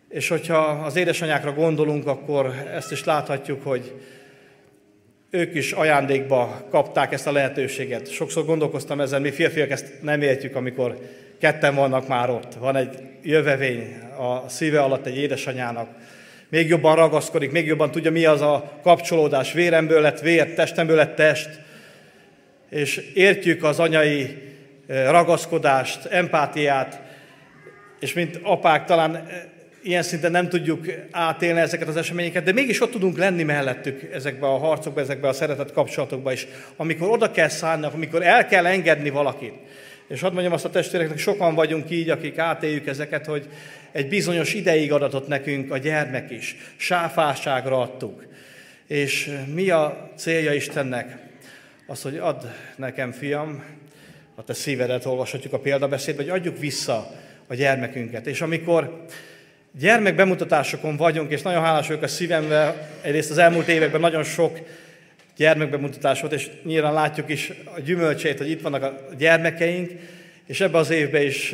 És 0.09 0.27
hogyha 0.27 0.57
az 0.57 0.95
édesanyákra 0.95 1.53
gondolunk, 1.53 2.07
akkor 2.07 2.53
ezt 2.73 2.91
is 2.91 3.03
láthatjuk, 3.03 3.63
hogy 3.63 3.93
ők 5.29 5.55
is 5.55 5.71
ajándékba 5.71 6.67
kapták 6.69 7.13
ezt 7.13 7.27
a 7.27 7.31
lehetőséget. 7.31 8.11
Sokszor 8.11 8.45
gondolkoztam 8.45 8.99
ezen, 8.99 9.21
mi 9.21 9.31
férfiak 9.31 9.69
ezt 9.69 9.93
nem 10.01 10.21
értjük, 10.21 10.55
amikor 10.55 10.97
ketten 11.39 11.75
vannak 11.75 12.07
már 12.07 12.29
ott. 12.29 12.53
Van 12.53 12.75
egy 12.75 12.99
jövevény 13.21 13.95
a 14.17 14.49
szíve 14.49 14.81
alatt 14.81 15.05
egy 15.05 15.17
édesanyának. 15.17 15.89
Még 16.49 16.67
jobban 16.67 16.95
ragaszkodik, 16.95 17.51
még 17.51 17.65
jobban 17.65 17.91
tudja, 17.91 18.11
mi 18.11 18.25
az 18.25 18.41
a 18.41 18.79
kapcsolódás. 18.83 19.53
Véremből 19.53 20.01
lett 20.01 20.19
vér, 20.19 20.53
testemből 20.53 20.95
lett 20.95 21.15
test. 21.15 21.49
És 22.69 22.97
értjük 23.13 23.63
az 23.63 23.79
anyai 23.79 24.37
eh, 24.87 25.11
ragaszkodást, 25.11 26.05
empátiát, 26.05 27.01
és 27.99 28.13
mint 28.13 28.39
apák 28.43 28.85
talán 28.85 29.27
ilyen 29.87 30.03
szinten 30.03 30.31
nem 30.31 30.49
tudjuk 30.49 30.85
átélni 31.11 31.59
ezeket 31.59 31.87
az 31.87 31.95
eseményeket, 31.95 32.43
de 32.43 32.51
mégis 32.51 32.81
ott 32.81 32.91
tudunk 32.91 33.17
lenni 33.17 33.43
mellettük 33.43 34.13
ezekbe 34.13 34.47
a 34.47 34.57
harcokba, 34.57 34.99
ezekbe 34.99 35.27
a 35.27 35.33
szeretett 35.33 35.71
kapcsolatokba 35.71 36.31
is. 36.31 36.47
Amikor 36.75 37.09
oda 37.09 37.31
kell 37.31 37.47
szállni, 37.47 37.85
amikor 37.85 38.23
el 38.23 38.47
kell 38.47 38.65
engedni 38.65 39.09
valakit, 39.09 39.53
És 40.07 40.21
hadd 40.21 40.31
mondjam 40.31 40.53
azt 40.53 40.65
a 40.65 40.69
testvéreknek, 40.69 41.17
sokan 41.17 41.55
vagyunk 41.55 41.89
így, 41.89 42.09
akik 42.09 42.37
átéljük 42.37 42.87
ezeket, 42.87 43.25
hogy 43.25 43.47
egy 43.91 44.07
bizonyos 44.07 44.53
ideig 44.53 44.91
adatott 44.91 45.27
nekünk 45.27 45.71
a 45.71 45.77
gyermek 45.77 46.31
is. 46.31 46.55
Sáfásságra 46.75 47.81
adtuk. 47.81 48.25
És 48.87 49.31
mi 49.53 49.69
a 49.69 50.11
célja 50.15 50.53
Istennek? 50.53 51.17
Az, 51.87 52.01
hogy 52.01 52.17
add 52.17 52.41
nekem, 52.75 53.11
fiam, 53.11 53.63
a 54.35 54.43
te 54.43 54.53
szívedet 54.53 55.05
olvashatjuk 55.05 55.53
a 55.53 55.59
példabeszédbe, 55.59 56.21
hogy 56.21 56.31
adjuk 56.31 56.59
vissza 56.59 57.11
a 57.47 57.53
gyermekünket. 57.53 58.27
És 58.27 58.41
amikor 58.41 59.05
gyermek 59.79 60.15
bemutatásokon 60.15 60.95
vagyunk, 60.95 61.31
és 61.31 61.41
nagyon 61.41 61.63
hálás 61.63 61.87
vagyok 61.87 62.03
a 62.03 62.07
szívemvel, 62.07 62.89
egyrészt 63.01 63.31
az 63.31 63.37
elmúlt 63.37 63.67
években 63.67 64.01
nagyon 64.01 64.23
sok 64.23 64.59
gyermekbemutatás 65.35 66.21
volt, 66.21 66.33
és 66.33 66.49
nyilván 66.63 66.93
látjuk 66.93 67.29
is 67.29 67.51
a 67.75 67.79
gyümölcsét, 67.79 68.37
hogy 68.37 68.49
itt 68.49 68.61
vannak 68.61 68.83
a 68.83 68.99
gyermekeink, 69.17 69.91
és 70.45 70.61
ebben 70.61 70.79
az 70.81 70.89
évben 70.89 71.21
is 71.21 71.53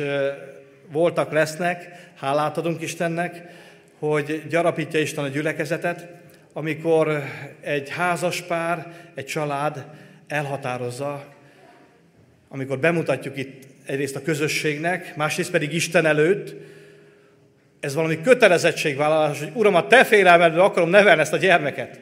voltak, 0.92 1.32
lesznek, 1.32 1.88
hálát 2.14 2.58
adunk 2.58 2.82
Istennek, 2.82 3.42
hogy 3.98 4.42
gyarapítja 4.48 5.00
Isten 5.00 5.24
a 5.24 5.28
gyülekezetet, 5.28 6.06
amikor 6.52 7.22
egy 7.60 7.88
házas 7.88 8.40
pár, 8.42 8.92
egy 9.14 9.26
család 9.26 9.84
elhatározza, 10.28 11.24
amikor 12.48 12.78
bemutatjuk 12.78 13.36
itt 13.36 13.64
egyrészt 13.86 14.16
a 14.16 14.22
közösségnek, 14.22 15.16
másrészt 15.16 15.50
pedig 15.50 15.72
Isten 15.72 16.06
előtt, 16.06 16.54
ez 17.84 17.94
valami 17.94 18.20
kötelezettségvállalás, 18.20 19.38
hogy 19.38 19.50
Uram, 19.52 19.74
a 19.74 19.86
te 19.86 20.04
félelmedből 20.04 20.60
akarom 20.60 20.88
nevelni 20.88 21.20
ezt 21.20 21.32
a 21.32 21.36
gyermeket. 21.36 22.00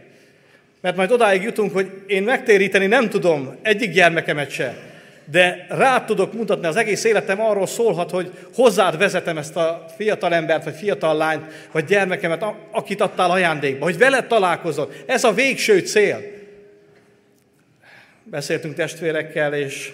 Mert 0.80 0.96
majd 0.96 1.10
odáig 1.10 1.42
jutunk, 1.42 1.72
hogy 1.72 1.90
én 2.06 2.22
megtéríteni 2.22 2.86
nem 2.86 3.08
tudom 3.08 3.56
egyik 3.62 3.92
gyermekemet 3.92 4.50
se, 4.50 4.76
de 5.24 5.66
rá 5.68 6.04
tudok 6.04 6.32
mutatni, 6.32 6.66
az 6.66 6.76
egész 6.76 7.04
életem 7.04 7.40
arról 7.40 7.66
szólhat, 7.66 8.10
hogy 8.10 8.30
hozzád 8.54 8.98
vezetem 8.98 9.38
ezt 9.38 9.56
a 9.56 9.84
fiatal 9.96 10.34
embert, 10.34 10.64
vagy 10.64 10.74
fiatal 10.74 11.16
lányt, 11.16 11.44
vagy 11.72 11.84
gyermekemet, 11.84 12.44
akit 12.70 13.00
adtál 13.00 13.30
ajándékba, 13.30 13.84
hogy 13.84 13.98
veled 13.98 14.26
találkozol. 14.26 14.92
Ez 15.06 15.24
a 15.24 15.32
végső 15.32 15.78
cél. 15.78 16.20
Beszéltünk 18.22 18.74
testvérekkel, 18.74 19.54
és 19.54 19.92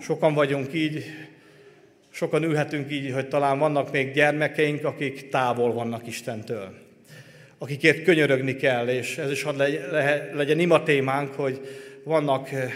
sokan 0.00 0.34
vagyunk 0.34 0.72
így, 0.72 1.04
sokan 2.22 2.42
ülhetünk 2.42 2.92
így, 2.92 3.12
hogy 3.12 3.28
talán 3.28 3.58
vannak 3.58 3.92
még 3.92 4.12
gyermekeink, 4.12 4.84
akik 4.84 5.28
távol 5.28 5.72
vannak 5.72 6.06
Istentől 6.06 6.80
akikért 7.58 8.02
könyörögni 8.02 8.56
kell, 8.56 8.88
és 8.88 9.18
ez 9.18 9.30
is 9.30 9.42
hadd 9.42 9.62
legyen 10.32 10.58
ima 10.58 10.82
témánk, 10.82 11.34
hogy 11.34 11.60
vannak, 12.04 12.52
eh, 12.52 12.72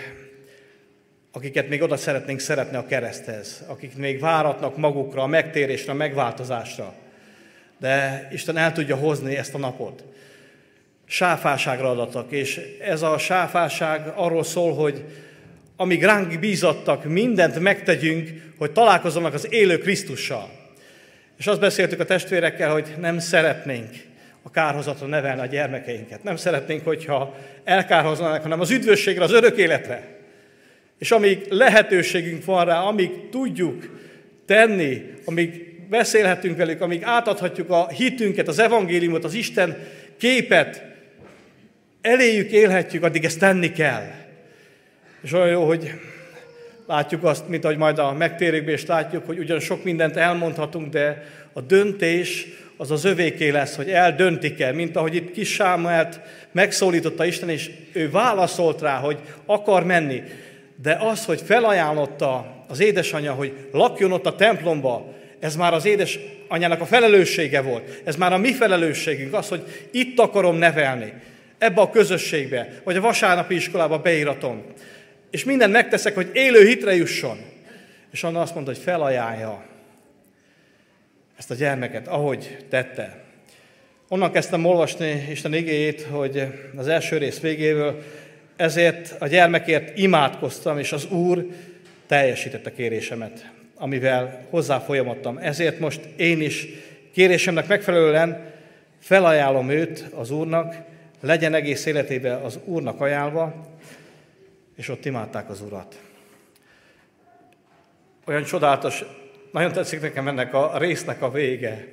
akiket 1.32 1.68
még 1.68 1.82
oda 1.82 1.96
szeretnénk 1.96 2.40
szeretni 2.40 2.76
a 2.76 2.87
kereszthez, 2.87 3.64
akik 3.66 3.96
még 3.96 4.20
váratnak 4.20 4.76
magukra, 4.76 5.22
a 5.22 5.26
megtérésre, 5.26 5.92
a 5.92 5.94
megváltozásra. 5.94 6.94
De 7.78 8.28
Isten 8.32 8.56
el 8.56 8.72
tudja 8.72 8.96
hozni 8.96 9.37
ezt 9.37 9.54
a 9.54 9.59
napot. 9.59 10.04
Sáfáságra 11.04 11.90
adatak, 11.90 12.32
és 12.32 12.61
ez 12.80 13.02
a 13.02 13.18
sáfáság 13.18 14.12
arról 14.14 14.44
szól, 14.44 14.74
hogy 14.74 15.04
amíg 15.76 16.02
ránk 16.04 16.38
bízattak, 16.38 17.04
mindent 17.04 17.58
megtegyünk, 17.58 18.30
hogy 18.58 18.72
találkozzanak 18.72 19.34
az 19.34 19.46
élő 19.50 19.78
Krisztussal. 19.78 20.50
És 21.38 21.46
azt 21.46 21.60
beszéltük 21.60 22.00
a 22.00 22.04
testvérekkel, 22.04 22.72
hogy 22.72 22.94
nem 23.00 23.18
szeretnénk 23.18 23.90
a 24.42 24.50
kárhozatra 24.50 25.06
nevelni 25.06 25.40
a 25.40 25.46
gyermekeinket. 25.46 26.22
Nem 26.22 26.36
szeretnénk, 26.36 26.84
hogyha 26.84 27.36
elkárhoznának, 27.64 28.42
hanem 28.42 28.60
az 28.60 28.70
üdvösségre, 28.70 29.24
az 29.24 29.32
örök 29.32 29.56
életre. 29.56 30.16
És 30.98 31.10
amíg 31.10 31.46
lehetőségünk 31.48 32.44
van 32.44 32.64
rá, 32.64 32.80
amíg 32.80 33.10
tudjuk 33.30 34.00
tenni, 34.46 35.02
amíg 35.24 35.76
beszélhetünk 35.88 36.56
velük, 36.56 36.80
amíg 36.80 37.02
átadhatjuk 37.04 37.70
a 37.70 37.88
hitünket, 37.88 38.48
az 38.48 38.58
evangéliumot, 38.58 39.24
az 39.24 39.34
Isten 39.34 39.76
képet, 40.18 40.84
eléjük 42.00 42.50
élhetjük, 42.50 43.02
addig 43.02 43.24
ezt 43.24 43.38
tenni 43.38 43.72
kell. 43.72 44.25
És 45.26 45.32
olyan 45.32 45.48
jó, 45.48 45.66
hogy 45.66 45.90
látjuk 46.86 47.24
azt, 47.24 47.48
mint 47.48 47.64
ahogy 47.64 47.76
majd 47.76 47.98
a 47.98 48.12
megtérőkben 48.12 48.74
is 48.74 48.86
látjuk, 48.86 49.26
hogy 49.26 49.38
ugyan 49.38 49.60
sok 49.60 49.84
mindent 49.84 50.16
elmondhatunk, 50.16 50.92
de 50.92 51.24
a 51.52 51.60
döntés 51.60 52.46
az 52.76 52.90
az 52.90 53.04
övéké 53.04 53.48
lesz, 53.48 53.76
hogy 53.76 53.90
eldöntik-e, 53.90 54.72
mint 54.72 54.96
ahogy 54.96 55.14
itt 55.14 55.30
kis 55.30 55.52
Sámuelt 55.52 56.20
megszólította 56.52 57.24
Isten, 57.24 57.48
és 57.48 57.70
ő 57.92 58.10
válaszolt 58.10 58.80
rá, 58.80 58.96
hogy 58.96 59.18
akar 59.46 59.84
menni. 59.84 60.22
De 60.82 60.96
az, 61.00 61.24
hogy 61.24 61.40
felajánlotta 61.40 62.64
az 62.68 62.80
édesanyja, 62.80 63.32
hogy 63.32 63.52
lakjon 63.72 64.12
ott 64.12 64.26
a 64.26 64.36
templomba, 64.36 65.14
ez 65.40 65.56
már 65.56 65.74
az 65.74 65.84
édesanyjának 65.84 66.80
a 66.80 66.86
felelőssége 66.86 67.60
volt. 67.60 68.00
Ez 68.04 68.16
már 68.16 68.32
a 68.32 68.38
mi 68.38 68.52
felelősségünk, 68.52 69.34
az, 69.34 69.48
hogy 69.48 69.88
itt 69.90 70.18
akarom 70.18 70.56
nevelni, 70.56 71.12
ebbe 71.58 71.80
a 71.80 71.90
közösségbe, 71.90 72.80
vagy 72.84 72.96
a 72.96 73.00
vasárnapi 73.00 73.54
iskolába 73.54 73.98
beíratom. 73.98 74.62
És 75.30 75.44
mindent 75.44 75.72
megteszek, 75.72 76.14
hogy 76.14 76.30
élő 76.32 76.66
hitre 76.66 76.94
jusson. 76.94 77.38
És 78.10 78.24
Anna 78.24 78.40
azt 78.40 78.54
mondta, 78.54 78.72
hogy 78.72 78.82
felajánlja 78.82 79.64
ezt 81.38 81.50
a 81.50 81.54
gyermeket, 81.54 82.08
ahogy 82.08 82.56
tette. 82.68 83.24
Onnan 84.08 84.32
kezdtem 84.32 84.64
olvasni 84.64 85.26
Isten 85.30 85.54
igéjét, 85.54 86.02
hogy 86.02 86.46
az 86.76 86.88
első 86.88 87.16
rész 87.16 87.40
végéről 87.40 88.02
ezért 88.56 89.14
a 89.18 89.26
gyermekért 89.26 89.98
imádkoztam, 89.98 90.78
és 90.78 90.92
az 90.92 91.10
Úr 91.10 91.46
teljesítette 92.06 92.72
kérésemet, 92.72 93.50
amivel 93.74 94.46
hozzá 94.50 94.78
folyamodtam. 94.78 95.38
Ezért 95.38 95.78
most 95.78 96.00
én 96.16 96.40
is 96.40 96.66
kérésemnek 97.12 97.66
megfelelően 97.66 98.52
felajánlom 99.00 99.70
őt 99.70 100.04
az 100.14 100.30
Úrnak, 100.30 100.74
legyen 101.20 101.54
egész 101.54 101.86
életében 101.86 102.40
az 102.40 102.58
Úrnak 102.64 103.00
ajánlva, 103.00 103.75
és 104.76 104.88
ott 104.88 105.04
imádták 105.04 105.50
az 105.50 105.60
Urat. 105.60 106.00
Olyan 108.24 108.44
csodálatos 108.44 109.04
nagyon 109.52 109.72
tetszik 109.72 110.00
nekem 110.00 110.28
ennek 110.28 110.54
a 110.54 110.78
résznek 110.78 111.22
a 111.22 111.30
vége, 111.30 111.88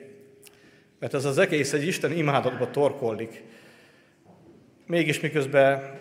mert 1.00 1.14
ez 1.14 1.26
az 1.26 1.38
egész 1.38 1.74
egy 1.74 1.88
Isten 1.88 2.12
imádatba 2.12 2.72
torkollik. 2.72 3.44
Mégis 4.86 5.20
miközben 5.20 6.00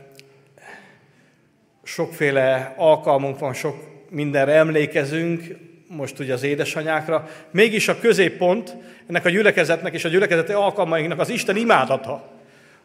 sokféle 1.83 2.75
alkalmunk 2.77 3.39
van, 3.39 3.55
sok 3.55 3.77
mindenre 4.11 4.53
emlékezünk, 4.53 5.57
most 5.87 6.19
ugye 6.19 6.33
az 6.33 6.43
édesanyákra, 6.43 7.29
mégis 7.51 7.89
a 7.89 7.99
középpont 7.99 8.77
ennek 9.07 9.25
a 9.25 9.29
gyülekezetnek 9.29 9.95
és 9.95 10.05
a 10.05 10.09
gyülekezeti 10.09 10.53
alkalmainknak 10.53 11.19
az 11.19 11.29
Isten 11.29 11.57
imádata. 11.57 12.31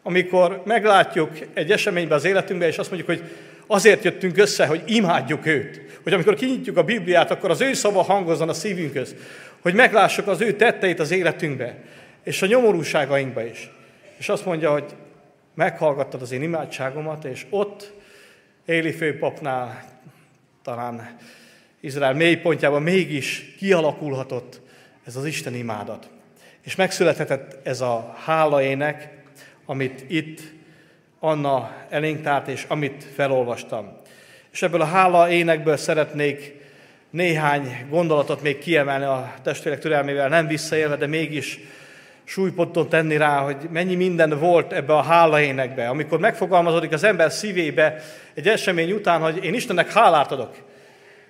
Amikor 0.04 0.62
meglátjuk 0.66 1.32
egy 1.54 1.72
eseményben 1.72 2.18
az 2.18 2.26
életünkben, 2.26 2.70
és 2.70 2.78
azt 2.78 2.92
mondjuk, 2.92 3.18
hogy 3.18 3.30
azért 3.68 4.04
jöttünk 4.04 4.38
össze, 4.38 4.66
hogy 4.66 4.84
imádjuk 4.86 5.46
őt 5.46 5.88
hogy 6.08 6.16
amikor 6.16 6.36
kinyitjuk 6.36 6.78
a 6.78 6.84
Bibliát, 6.84 7.32
akkor 7.32 7.50
az 7.50 7.62
ő 7.62 7.74
szava 7.74 8.02
hangozzon 8.02 8.50
a 8.50 8.54
szívünkhöz, 8.54 9.16
hogy 9.62 9.74
meglássuk 9.74 10.28
az 10.28 10.42
ő 10.42 10.54
tetteit 10.54 11.00
az 11.00 11.12
életünkbe, 11.12 11.78
és 12.24 12.42
a 12.42 12.46
nyomorúságainkba 12.46 13.46
is. 13.46 13.72
És 14.18 14.30
azt 14.30 14.46
mondja, 14.46 14.72
hogy 14.72 14.84
meghallgattad 15.54 16.22
az 16.22 16.32
én 16.32 16.42
imádságomat, 16.42 17.26
és 17.26 17.46
ott 17.50 17.94
Éli 18.66 18.92
főpapnál, 18.92 19.84
talán 20.64 21.18
Izrael 21.80 22.14
mélypontjában 22.14 22.82
mégis 22.82 23.56
kialakulhatott 23.58 24.62
ez 25.06 25.16
az 25.16 25.26
Isten 25.26 25.56
imádat. 25.56 26.10
És 26.62 26.76
megszülethetett 26.76 27.68
ez 27.68 27.82
a 27.82 28.16
hálaének, 28.26 29.10
amit 29.66 30.04
itt 30.08 30.42
Anna 31.20 31.72
elénk 31.90 32.22
tárt, 32.22 32.48
és 32.48 32.66
amit 32.68 33.06
felolvastam. 33.16 33.98
És 34.52 34.62
ebből 34.62 34.82
a 34.82 34.86
hála 34.86 35.30
énekből 35.30 35.78
szeretnék 35.78 36.56
néhány 37.10 37.86
gondolatot 37.90 38.42
még 38.42 38.58
kiemelni 38.58 39.06
a 39.06 39.34
testvérek 39.44 39.80
türelmével, 39.80 40.30
nem 40.30 40.48
visszaélve, 40.48 40.96
de 40.96 41.08
mégis 41.08 41.60
súlyponton 42.24 42.90
tenni 42.90 43.18
rá, 43.18 43.38
hogy 43.38 43.58
mennyi 43.72 43.96
minden 43.96 44.40
volt 44.40 44.74
ebbe 44.74 44.94
a 44.94 45.02
hála 45.02 45.42
énekbe. 45.42 45.88
Amikor 45.88 46.20
megfogalmazódik 46.20 46.92
az 46.92 47.04
ember 47.04 47.32
szívébe 47.32 48.04
egy 48.34 48.48
esemény 48.48 48.92
után, 48.92 49.22
hogy 49.22 49.44
én 49.44 49.54
Istennek 49.54 49.94
hálát 49.94 50.32
adok. 50.32 50.56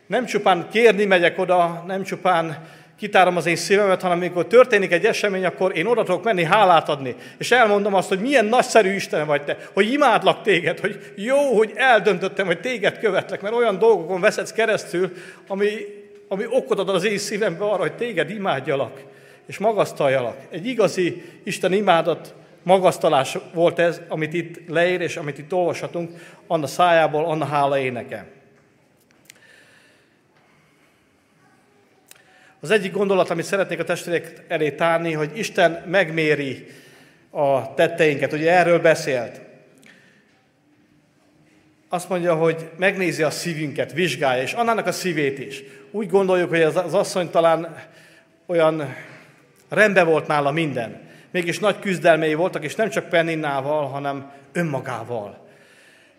Nem 0.07 0.25
csupán 0.25 0.67
kérni 0.71 1.05
megyek 1.05 1.39
oda, 1.39 1.83
nem 1.87 2.03
csupán 2.03 2.67
kitárom 2.97 3.37
az 3.37 3.45
én 3.45 3.55
szívemet, 3.55 4.01
hanem 4.01 4.17
amikor 4.17 4.47
történik 4.47 4.91
egy 4.91 5.05
esemény, 5.05 5.45
akkor 5.45 5.77
én 5.77 5.85
oda 5.85 6.03
tudok 6.03 6.23
menni 6.23 6.43
hálát 6.43 6.89
adni. 6.89 7.15
És 7.37 7.51
elmondom 7.51 7.93
azt, 7.93 8.07
hogy 8.07 8.19
milyen 8.19 8.45
nagyszerű 8.45 8.89
Isten 8.89 9.27
vagy 9.27 9.43
te, 9.43 9.57
hogy 9.73 9.91
imádlak 9.91 10.41
téged, 10.41 10.79
hogy 10.79 11.13
jó, 11.15 11.37
hogy 11.37 11.71
eldöntöttem, 11.75 12.45
hogy 12.45 12.59
téged 12.59 12.99
követlek, 12.99 13.41
mert 13.41 13.55
olyan 13.55 13.79
dolgokon 13.79 14.21
veszetsz 14.21 14.51
keresztül, 14.51 15.11
ami, 15.47 15.69
ami 16.27 16.45
okot 16.49 16.79
ad 16.79 16.89
az 16.89 17.03
én 17.03 17.17
szívembe 17.17 17.65
arra, 17.65 17.81
hogy 17.81 17.95
téged 17.95 18.29
imádjalak, 18.29 19.03
és 19.45 19.57
magasztaljalak. 19.57 20.37
Egy 20.49 20.67
igazi 20.67 21.23
Isten 21.43 21.73
imádat, 21.73 22.33
magasztalás 22.63 23.37
volt 23.53 23.79
ez, 23.79 24.01
amit 24.07 24.33
itt 24.33 24.59
leír, 24.67 25.01
és 25.01 25.17
amit 25.17 25.37
itt 25.37 25.53
olvashatunk, 25.53 26.11
Anna 26.47 26.67
szájából, 26.67 27.25
Anna 27.25 27.45
hála 27.45 27.79
éneke. 27.79 28.36
Az 32.59 32.71
egyik 32.71 32.91
gondolat, 32.91 33.29
amit 33.29 33.45
szeretnék 33.45 33.79
a 33.79 33.83
testvérek 33.83 34.43
elé 34.47 34.71
tárni, 34.71 35.13
hogy 35.13 35.37
Isten 35.37 35.83
megméri 35.85 36.67
a 37.29 37.73
tetteinket. 37.73 38.33
Ugye 38.33 38.51
erről 38.51 38.79
beszélt. 38.79 39.41
Azt 41.89 42.09
mondja, 42.09 42.35
hogy 42.35 42.69
megnézi 42.77 43.23
a 43.23 43.29
szívünket, 43.29 43.93
vizsgálja, 43.93 44.43
és 44.43 44.53
annának 44.53 44.87
a 44.87 44.91
szívét 44.91 45.39
is. 45.39 45.63
Úgy 45.91 46.09
gondoljuk, 46.09 46.49
hogy 46.49 46.61
az, 46.61 46.75
az 46.75 46.93
asszony 46.93 47.29
talán 47.29 47.83
olyan 48.45 48.95
rendben 49.69 50.05
volt 50.05 50.27
nála 50.27 50.51
minden. 50.51 51.01
Mégis 51.31 51.59
nagy 51.59 51.79
küzdelmei 51.79 52.33
voltak, 52.33 52.63
és 52.63 52.75
nem 52.75 52.89
csak 52.89 53.09
Penninnával, 53.09 53.87
hanem 53.87 54.31
önmagával. 54.51 55.46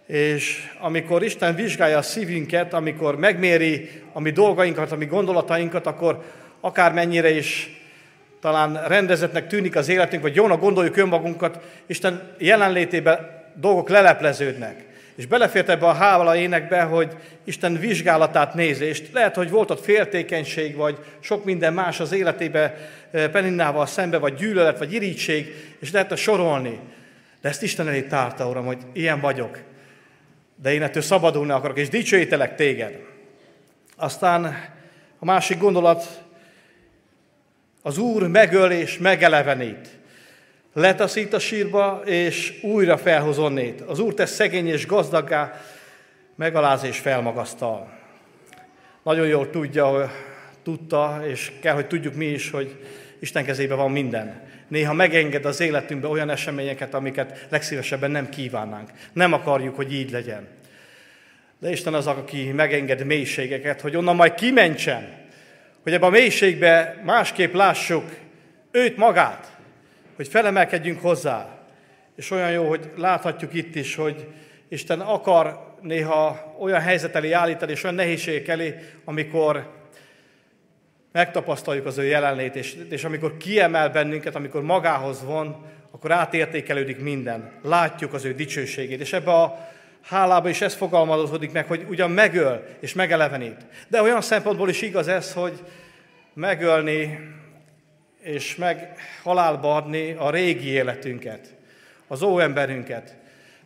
És 0.09 0.71
amikor 0.79 1.23
Isten 1.23 1.55
vizsgálja 1.55 1.99
a 1.99 2.03
szívünket, 2.03 2.73
amikor 2.73 3.19
megméri 3.19 3.91
a 4.13 4.21
mi 4.21 4.31
dolgainkat, 4.31 4.93
a 4.93 4.97
mi 4.97 5.05
gondolatainkat, 5.05 5.87
akkor 5.87 6.25
akármennyire 6.61 7.31
is 7.31 7.81
talán 8.41 8.83
rendezetnek 8.87 9.47
tűnik 9.47 9.77
az 9.77 9.89
életünk, 9.89 10.23
vagy 10.23 10.35
jónak 10.35 10.61
gondoljuk 10.61 10.97
önmagunkat, 10.97 11.61
Isten 11.87 12.35
jelenlétében 12.39 13.45
dolgok 13.55 13.89
lelepleződnek. 13.89 14.85
És 15.17 15.27
belefért 15.27 15.69
ebbe 15.69 15.87
a 15.87 15.93
hávala 15.93 16.37
énekbe, 16.37 16.83
hogy 16.83 17.17
Isten 17.45 17.79
vizsgálatát 17.79 18.55
nézést. 18.55 19.13
Lehet, 19.13 19.35
hogy 19.35 19.51
volt 19.51 19.71
ott 19.71 19.85
féltékenység, 19.85 20.77
vagy 20.77 20.99
sok 21.21 21.45
minden 21.45 21.73
más 21.73 22.01
az 22.01 22.13
életébe 22.13 22.75
eh, 23.11 23.29
Peninnával 23.29 23.87
szembe, 23.87 24.19
vagy 24.19 24.35
gyűlölet, 24.35 24.79
vagy 24.79 24.93
irítség, 24.93 25.55
és 25.81 25.93
lehet 25.93 26.17
sorolni. 26.17 26.79
De 27.41 27.49
ezt 27.49 27.63
Isten 27.63 27.89
elé 27.89 28.03
tárta, 28.03 28.49
Uram, 28.49 28.65
hogy 28.65 28.79
ilyen 28.93 29.21
vagyok. 29.21 29.59
De 30.63 30.73
én 30.73 30.83
ettől 30.83 31.03
szabadulni 31.03 31.51
akarok, 31.51 31.79
és 31.79 31.89
dicsőítelek 31.89 32.55
téged. 32.55 33.01
Aztán 33.97 34.45
a 35.19 35.25
másik 35.25 35.59
gondolat, 35.59 36.23
az 37.83 37.99
Úr 37.99 38.29
megöl 38.29 38.71
és 38.71 38.99
megelevenít. 38.99 39.89
Letaszít 40.73 41.33
a 41.33 41.39
sírba, 41.39 42.03
és 42.05 42.61
újra 42.63 42.97
felhoz 42.97 43.39
onnét. 43.39 43.81
Az 43.81 43.99
Úr 43.99 44.15
tesz 44.15 44.35
szegény 44.35 44.69
és 44.69 44.87
gazdaggá, 44.87 45.61
megaláz 46.35 46.83
és 46.83 46.99
felmagasztal. 46.99 47.99
Nagyon 49.03 49.27
jól 49.27 49.51
tudja, 49.51 50.13
tudta, 50.63 51.21
és 51.27 51.53
kell, 51.61 51.75
hogy 51.75 51.87
tudjuk 51.87 52.15
mi 52.15 52.27
is, 52.27 52.51
hogy 52.51 52.85
Isten 53.21 53.45
kezében 53.45 53.77
van 53.77 53.91
minden. 53.91 54.48
Néha 54.69 54.93
megenged 54.93 55.45
az 55.45 55.61
életünkbe 55.61 56.09
olyan 56.09 56.31
eseményeket, 56.31 56.95
amiket 56.95 57.47
legszívesebben 57.49 58.11
nem 58.11 58.29
kívánnánk. 58.29 58.91
Nem 59.13 59.33
akarjuk, 59.33 59.77
hogy 59.77 59.95
így 59.95 60.11
legyen. 60.11 60.47
De 61.59 61.71
Isten 61.71 61.95
az, 61.95 62.07
aki 62.07 62.53
megenged 62.53 63.05
mélységeket, 63.05 63.81
hogy 63.81 63.97
onnan 63.97 64.17
majd 64.17 64.35
kimentsen, 64.35 65.27
hogy 65.83 65.93
ebbe 65.93 66.07
a 66.07 66.11
mélységbe 66.11 67.01
másképp 67.05 67.55
lássuk 67.55 68.05
őt 68.71 68.97
magát, 68.97 69.57
hogy 70.17 70.29
felemelkedjünk 70.29 71.01
hozzá. 71.01 71.59
És 72.17 72.31
olyan 72.31 72.51
jó, 72.51 72.69
hogy 72.69 72.91
láthatjuk 72.97 73.55
itt 73.55 73.75
is, 73.75 73.95
hogy 73.95 74.27
Isten 74.69 75.01
akar 75.01 75.77
néha 75.83 76.55
olyan 76.61 76.81
helyzet 76.81 77.15
elé 77.15 77.33
állítani, 77.33 77.73
és 77.73 77.85
olyan 77.85 77.97
nehézségek 77.97 78.49
elé, 78.49 78.75
amikor 79.05 79.78
megtapasztaljuk 81.13 81.87
az 81.87 81.99
ő 81.99 82.05
jelenlét, 82.05 82.57
és, 82.57 82.77
és 82.91 83.05
amikor 83.05 83.37
kiemel 83.37 83.91
bennünket, 83.91 84.35
amikor 84.35 84.63
magához 84.63 85.25
von, 85.25 85.67
akkor 85.91 86.13
átértékelődik 86.13 87.01
minden. 87.01 87.53
Látjuk 87.63 88.13
az 88.13 88.25
ő 88.25 88.33
dicsőségét. 88.33 89.01
És 89.01 89.13
ebbe 89.13 89.33
a 89.33 89.69
hálába 90.03 90.49
is 90.49 90.61
ez 90.61 90.75
fogalmazódik 90.75 91.53
meg, 91.53 91.67
hogy 91.67 91.87
ugyan 91.89 92.11
megöl 92.11 92.67
és 92.81 92.95
megelevenít. 92.95 93.67
De 93.89 94.03
olyan 94.03 94.21
szempontból 94.21 94.69
is 94.69 94.83
igaz 94.83 95.09
ez, 95.09 95.33
hogy 95.33 95.63
megölni 96.35 97.19
és 98.21 98.57
meg 98.57 98.93
halálba 99.23 99.77
adni 99.77 100.13
a 100.13 100.31
régi 100.31 100.69
életünket, 100.69 101.55
az 102.07 102.23
óemberünket. 102.23 103.17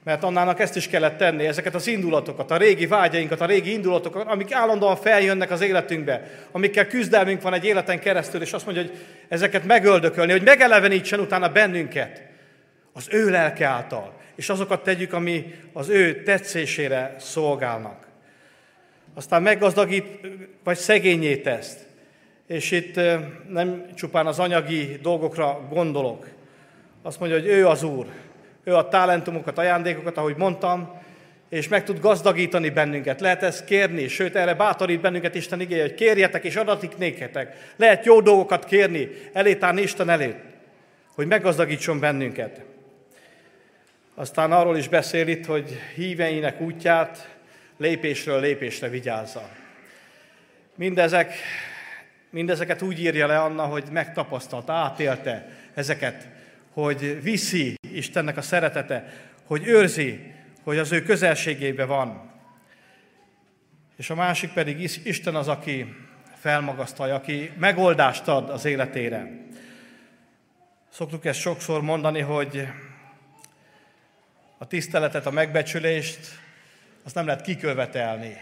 Mert 0.04 0.22
annának 0.22 0.60
ezt 0.60 0.76
is 0.76 0.88
kellett 0.88 1.16
tenni, 1.16 1.46
ezeket 1.46 1.74
az 1.74 1.86
indulatokat, 1.86 2.50
a 2.50 2.56
régi 2.56 2.86
vágyainkat, 2.86 3.40
a 3.40 3.46
régi 3.46 3.72
indulatokat, 3.72 4.26
amik 4.26 4.52
állandóan 4.52 4.96
feljönnek 4.96 5.50
az 5.50 5.60
életünkbe, 5.60 6.30
amikkel 6.50 6.86
küzdelmünk 6.86 7.42
van 7.42 7.54
egy 7.54 7.64
életen 7.64 8.00
keresztül, 8.00 8.42
és 8.42 8.52
azt 8.52 8.64
mondja, 8.64 8.82
hogy 8.82 8.98
ezeket 9.28 9.64
megöldökölni, 9.64 10.32
hogy 10.32 10.42
megelevenítsen 10.42 11.20
utána 11.20 11.48
bennünket 11.48 12.22
az 12.92 13.08
ő 13.10 13.30
lelke 13.30 13.66
által, 13.66 14.12
és 14.34 14.48
azokat 14.48 14.82
tegyük, 14.82 15.12
ami 15.12 15.54
az 15.72 15.88
ő 15.88 16.22
tetszésére 16.22 17.14
szolgálnak. 17.18 18.06
Aztán 19.14 19.42
meggazdagít, 19.42 20.06
vagy 20.64 20.76
szegényé 20.76 21.36
teszt. 21.36 21.86
És 22.46 22.70
itt 22.70 23.00
nem 23.48 23.84
csupán 23.94 24.26
az 24.26 24.38
anyagi 24.38 24.98
dolgokra 25.02 25.66
gondolok. 25.70 26.26
Azt 27.02 27.20
mondja, 27.20 27.38
hogy 27.38 27.48
ő 27.48 27.66
az 27.66 27.82
Úr, 27.82 28.06
ő 28.64 28.74
a 28.74 28.88
talentumokat, 28.88 29.58
ajándékokat, 29.58 30.16
ahogy 30.16 30.36
mondtam, 30.36 31.00
és 31.48 31.68
meg 31.68 31.84
tud 31.84 32.00
gazdagítani 32.00 32.70
bennünket. 32.70 33.20
Lehet 33.20 33.42
ezt 33.42 33.64
kérni, 33.64 34.08
sőt, 34.08 34.36
erre 34.36 34.54
bátorít 34.54 35.00
bennünket 35.00 35.34
Isten 35.34 35.60
igéje, 35.60 35.82
hogy 35.82 35.94
kérjetek, 35.94 36.44
és 36.44 36.56
adatik 36.56 36.96
néketek. 36.96 37.72
Lehet 37.76 38.04
jó 38.04 38.20
dolgokat 38.20 38.64
kérni, 38.64 39.08
elétárni 39.32 39.82
Isten 39.82 40.08
előtt, 40.08 40.40
hogy 41.14 41.26
meggazdagítson 41.26 42.00
bennünket. 42.00 42.60
Aztán 44.14 44.52
arról 44.52 44.76
is 44.76 44.88
beszél 44.88 45.28
itt, 45.28 45.46
hogy 45.46 45.78
híveinek 45.94 46.60
útját 46.60 47.36
lépésről 47.76 48.40
lépésre 48.40 48.88
vigyázza. 48.88 49.48
Mindezek, 50.76 51.34
mindezeket 52.30 52.82
úgy 52.82 53.00
írja 53.00 53.26
le 53.26 53.38
Anna, 53.38 53.64
hogy 53.64 53.84
megtapasztalta, 53.90 54.72
átélte 54.72 55.48
ezeket, 55.74 56.28
hogy 56.72 57.22
viszi 57.22 57.74
Istennek 57.96 58.36
a 58.36 58.42
szeretete, 58.42 59.12
hogy 59.44 59.66
őrzi, 59.66 60.34
hogy 60.62 60.78
az 60.78 60.92
ő 60.92 61.02
közelségébe 61.02 61.84
van. 61.84 62.30
És 63.96 64.10
a 64.10 64.14
másik 64.14 64.52
pedig 64.52 64.80
Isten 65.04 65.34
az, 65.34 65.48
aki 65.48 65.94
felmagasztalja, 66.36 67.14
aki 67.14 67.52
megoldást 67.58 68.28
ad 68.28 68.50
az 68.50 68.64
életére. 68.64 69.30
Szoktuk 70.88 71.24
ezt 71.24 71.40
sokszor 71.40 71.82
mondani, 71.82 72.20
hogy 72.20 72.68
a 74.58 74.66
tiszteletet, 74.66 75.26
a 75.26 75.30
megbecsülést, 75.30 76.18
azt 77.04 77.14
nem 77.14 77.26
lehet 77.26 77.42
kikövetelni, 77.42 78.36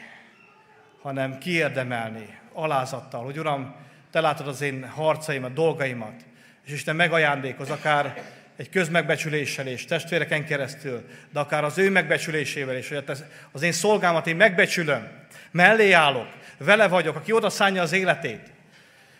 hanem 1.02 1.38
kiérdemelni, 1.38 2.38
alázattal, 2.52 3.24
hogy 3.24 3.38
Uram, 3.38 3.74
Te 4.10 4.20
látod 4.20 4.48
az 4.48 4.60
én 4.60 4.88
harcaimat, 4.88 5.52
dolgaimat, 5.52 6.24
és 6.66 6.72
Isten 6.72 6.96
megajándékoz 6.96 7.70
akár 7.70 8.22
egy 8.60 8.68
közmegbecsüléssel 8.68 9.66
és 9.66 9.84
testvéreken 9.84 10.44
keresztül, 10.44 11.08
de 11.30 11.40
akár 11.40 11.64
az 11.64 11.78
ő 11.78 11.90
megbecsülésével 11.90 12.76
is, 12.76 12.88
hogy 12.88 13.04
az 13.52 13.62
én 13.62 13.72
szolgámat 13.72 14.26
én 14.26 14.36
megbecsülöm, 14.36 15.08
mellé 15.50 15.92
állok, 15.92 16.28
vele 16.58 16.88
vagyok, 16.88 17.16
aki 17.16 17.32
oda 17.32 17.50
szánja 17.50 17.82
az 17.82 17.92
életét. 17.92 18.52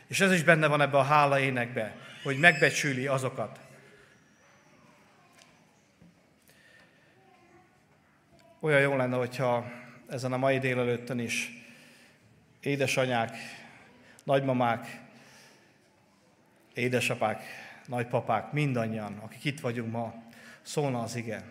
És 0.06 0.20
ez 0.20 0.32
is 0.32 0.42
benne 0.42 0.66
van 0.66 0.80
ebbe 0.80 0.98
a 0.98 1.02
hála 1.02 1.38
énekbe, 1.38 1.94
hogy 2.22 2.38
megbecsüli 2.38 3.06
azokat. 3.06 3.58
Olyan 8.60 8.80
jó 8.80 8.96
lenne, 8.96 9.16
hogyha 9.16 9.70
ezen 10.08 10.32
a 10.32 10.36
mai 10.36 10.58
délelőttön 10.58 11.18
is 11.18 11.50
édesanyák, 12.60 13.36
nagymamák, 14.24 15.00
édesapák, 16.74 17.69
nagypapák, 17.90 18.52
mindannyian, 18.52 19.18
akik 19.24 19.44
itt 19.44 19.60
vagyunk 19.60 19.92
ma, 19.92 20.14
szólna 20.62 21.02
az 21.02 21.16
ige. 21.16 21.42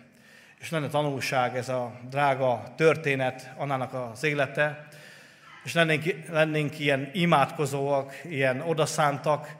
És 0.60 0.70
lenne 0.70 0.88
tanulság 0.88 1.56
ez 1.56 1.68
a 1.68 2.00
drága 2.10 2.72
történet, 2.76 3.52
annának 3.56 3.94
az 3.94 4.24
élete, 4.24 4.88
és 5.64 5.74
lennénk, 5.74 6.04
lennénk 6.30 6.78
ilyen 6.78 7.10
imádkozóak, 7.12 8.20
ilyen 8.24 8.60
odaszántak, 8.60 9.56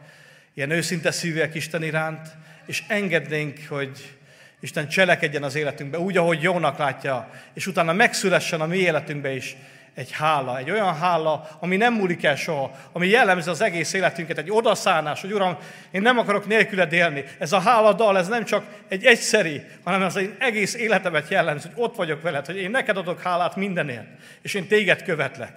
ilyen 0.55 0.71
őszinte 0.71 1.11
szívűek 1.11 1.55
Isten 1.55 1.83
iránt, 1.83 2.29
és 2.67 2.85
engednénk, 2.89 3.59
hogy 3.69 4.19
Isten 4.61 4.89
cselekedjen 4.89 5.43
az 5.43 5.55
életünkbe 5.55 5.99
úgy, 5.99 6.17
ahogy 6.17 6.43
jónak 6.43 6.79
látja, 6.79 7.31
és 7.53 7.67
utána 7.67 7.93
megszülessen 7.93 8.61
a 8.61 8.67
mi 8.67 8.77
életünkbe 8.77 9.35
is 9.35 9.57
egy 10.01 10.13
hála, 10.13 10.59
egy 10.59 10.71
olyan 10.71 10.95
hála, 10.95 11.49
ami 11.59 11.77
nem 11.77 11.95
múlik 11.95 12.25
el 12.25 12.37
soha, 12.37 12.71
ami 12.93 13.09
jellemzi 13.09 13.51
az 13.51 13.61
egész 13.61 13.93
életünket, 13.93 14.39
egy 14.39 14.51
odaszánás, 14.51 15.21
hogy 15.21 15.33
Uram, 15.33 15.57
én 15.91 16.03
nem 16.03 16.19
akarok 16.19 16.47
nélküled 16.47 16.93
élni. 16.93 17.25
Ez 17.39 17.53
a 17.53 17.61
hála 17.61 17.93
dal, 17.93 18.19
ez 18.19 18.29
nem 18.29 18.45
csak 18.45 18.65
egy 18.89 19.05
egyszeri, 19.05 19.63
hanem 19.85 20.03
az 20.03 20.17
egy 20.17 20.35
egész 20.39 20.75
életemet 20.75 21.29
jellemzi, 21.29 21.69
hogy 21.69 21.85
ott 21.85 21.97
vagyok 21.97 22.23
veled, 22.23 22.47
hogy 22.47 22.57
én 22.57 22.71
neked 22.71 22.97
adok 22.97 23.21
hálát 23.21 23.57
mindenért, 23.57 24.07
és 24.43 24.55
én 24.55 24.67
téged 24.67 25.03
követlek. 25.03 25.53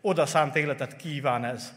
Odaszánt 0.00 0.56
életet 0.56 0.96
kíván 0.96 1.44
ez. 1.44 1.72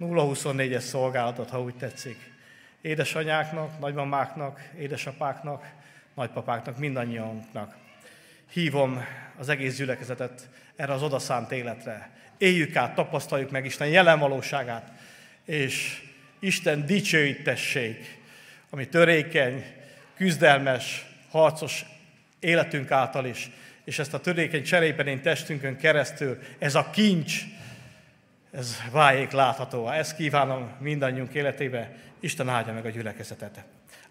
0-24-es 0.00 0.78
szolgálatot, 0.80 1.50
ha 1.50 1.60
úgy 1.60 1.74
tetszik. 1.74 2.32
Édesanyáknak, 2.80 3.80
nagymamáknak, 3.80 4.60
édesapáknak, 4.78 5.64
nagypapáknak, 6.14 6.78
mindannyiunknak. 6.78 7.74
Hívom 8.52 9.04
az 9.38 9.48
egész 9.48 9.76
gyülekezetet 9.76 10.48
erre 10.76 10.92
az 10.92 11.02
odaszánt 11.02 11.52
életre. 11.52 12.10
Éljük 12.38 12.76
át, 12.76 12.94
tapasztaljuk 12.94 13.50
meg 13.50 13.64
Isten 13.64 13.88
jelen 13.88 14.18
valóságát, 14.18 14.92
és 15.44 16.02
Isten 16.38 16.86
dicsőítessék, 16.86 18.18
ami 18.70 18.88
törékeny, 18.88 19.64
küzdelmes, 20.16 21.06
harcos 21.30 21.84
életünk 22.40 22.90
által 22.90 23.26
is, 23.26 23.50
és 23.84 23.98
ezt 23.98 24.14
a 24.14 24.20
törékeny 24.20 24.62
cserépedén 24.62 25.22
testünkön 25.22 25.76
keresztül, 25.76 26.38
ez 26.58 26.74
a 26.74 26.90
kincs, 26.90 27.42
ez 28.50 28.76
váljék 28.90 29.30
láthatóvá. 29.30 29.94
Ezt 29.94 30.16
kívánom 30.16 30.70
mindannyiunk 30.78 31.34
életébe. 31.34 31.96
Isten 32.20 32.48
áldja 32.48 32.72
meg 32.72 32.84
a 32.84 32.90
gyülekezetet. 32.90 33.64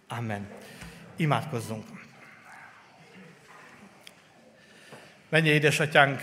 Amen. 0.07 0.47
Imádkozzunk. 1.15 1.98
Mennyi 5.30 5.49
édesatyánk, 5.49 6.21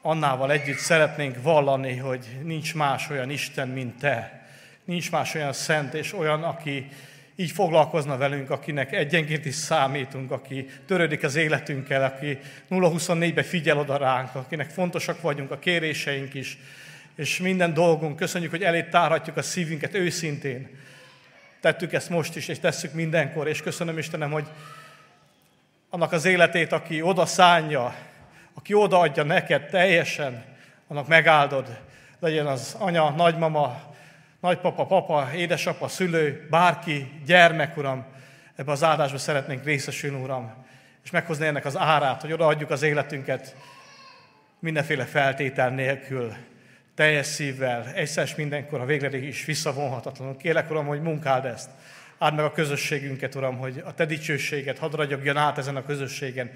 Annával 0.00 0.52
együtt 0.52 0.78
szeretnénk 0.78 1.42
vallani, 1.42 1.96
hogy 1.96 2.26
nincs 2.42 2.74
más 2.74 3.10
olyan 3.10 3.30
Isten, 3.30 3.68
mint 3.68 3.98
Te. 3.98 4.46
Nincs 4.84 5.10
más 5.10 5.34
olyan 5.34 5.52
szent 5.52 5.94
és 5.94 6.14
olyan, 6.14 6.42
aki 6.42 6.90
így 7.36 7.50
foglalkozna 7.50 8.16
velünk, 8.16 8.50
akinek 8.50 8.92
egyenként 8.92 9.44
is 9.44 9.54
számítunk, 9.54 10.30
aki 10.30 10.68
törődik 10.86 11.22
az 11.22 11.34
életünkkel, 11.34 12.04
aki 12.04 12.38
0-24-be 12.70 13.42
figyel 13.42 13.78
oda 13.78 13.96
ránk, 13.96 14.34
akinek 14.34 14.70
fontosak 14.70 15.20
vagyunk 15.20 15.50
a 15.50 15.58
kéréseink 15.58 16.34
is, 16.34 16.58
és 17.16 17.38
minden 17.38 17.74
dolgunk. 17.74 18.16
Köszönjük, 18.16 18.50
hogy 18.50 18.62
elét 18.62 18.90
tárhatjuk 18.90 19.36
a 19.36 19.42
szívünket 19.42 19.94
őszintén. 19.94 20.68
Tettük 21.60 21.92
ezt 21.92 22.10
most 22.10 22.36
is, 22.36 22.48
és 22.48 22.58
tesszük 22.58 22.92
mindenkor, 22.92 23.48
és 23.48 23.62
köszönöm 23.62 23.98
Istenem, 23.98 24.30
hogy 24.30 24.46
annak 25.94 26.12
az 26.12 26.24
életét, 26.24 26.72
aki 26.72 27.02
oda 27.02 27.26
szánja, 27.26 27.94
aki 28.54 28.74
odaadja 28.74 29.22
neked 29.22 29.68
teljesen, 29.68 30.44
annak 30.88 31.08
megáldod. 31.08 31.78
Legyen 32.20 32.46
az 32.46 32.76
anya, 32.78 33.10
nagymama, 33.10 33.80
nagypapa, 34.40 34.86
papa, 34.86 35.28
édesapa, 35.34 35.88
szülő, 35.88 36.46
bárki, 36.50 37.20
gyermek, 37.26 37.76
Uram, 37.76 38.04
ebbe 38.56 38.72
az 38.72 38.82
áldásba 38.82 39.18
szeretnénk 39.18 39.64
részesülni, 39.64 40.22
Uram, 40.22 40.52
és 41.04 41.10
meghozni 41.10 41.46
ennek 41.46 41.64
az 41.64 41.76
árát, 41.76 42.20
hogy 42.20 42.32
odaadjuk 42.32 42.70
az 42.70 42.82
életünket 42.82 43.56
mindenféle 44.58 45.04
feltétel 45.04 45.70
nélkül, 45.70 46.34
teljes 46.94 47.26
szívvel, 47.26 47.86
egyszer 47.94 48.28
mindenkor, 48.36 48.80
a 48.80 48.84
végre 48.84 49.16
is 49.16 49.44
visszavonhatatlanul. 49.44 50.36
Kérlek, 50.36 50.70
Uram, 50.70 50.86
hogy 50.86 51.02
munkáld 51.02 51.44
ezt. 51.44 51.70
Áld 52.22 52.34
meg 52.34 52.44
a 52.44 52.52
közösségünket, 52.52 53.34
Uram, 53.34 53.58
hogy 53.58 53.82
a 53.84 53.94
Te 53.94 54.06
dicsőséget 54.06 54.78
hadd 54.78 54.96
ragyogjon 54.96 55.36
át 55.36 55.58
ezen 55.58 55.76
a 55.76 55.84
közösségen, 55.84 56.50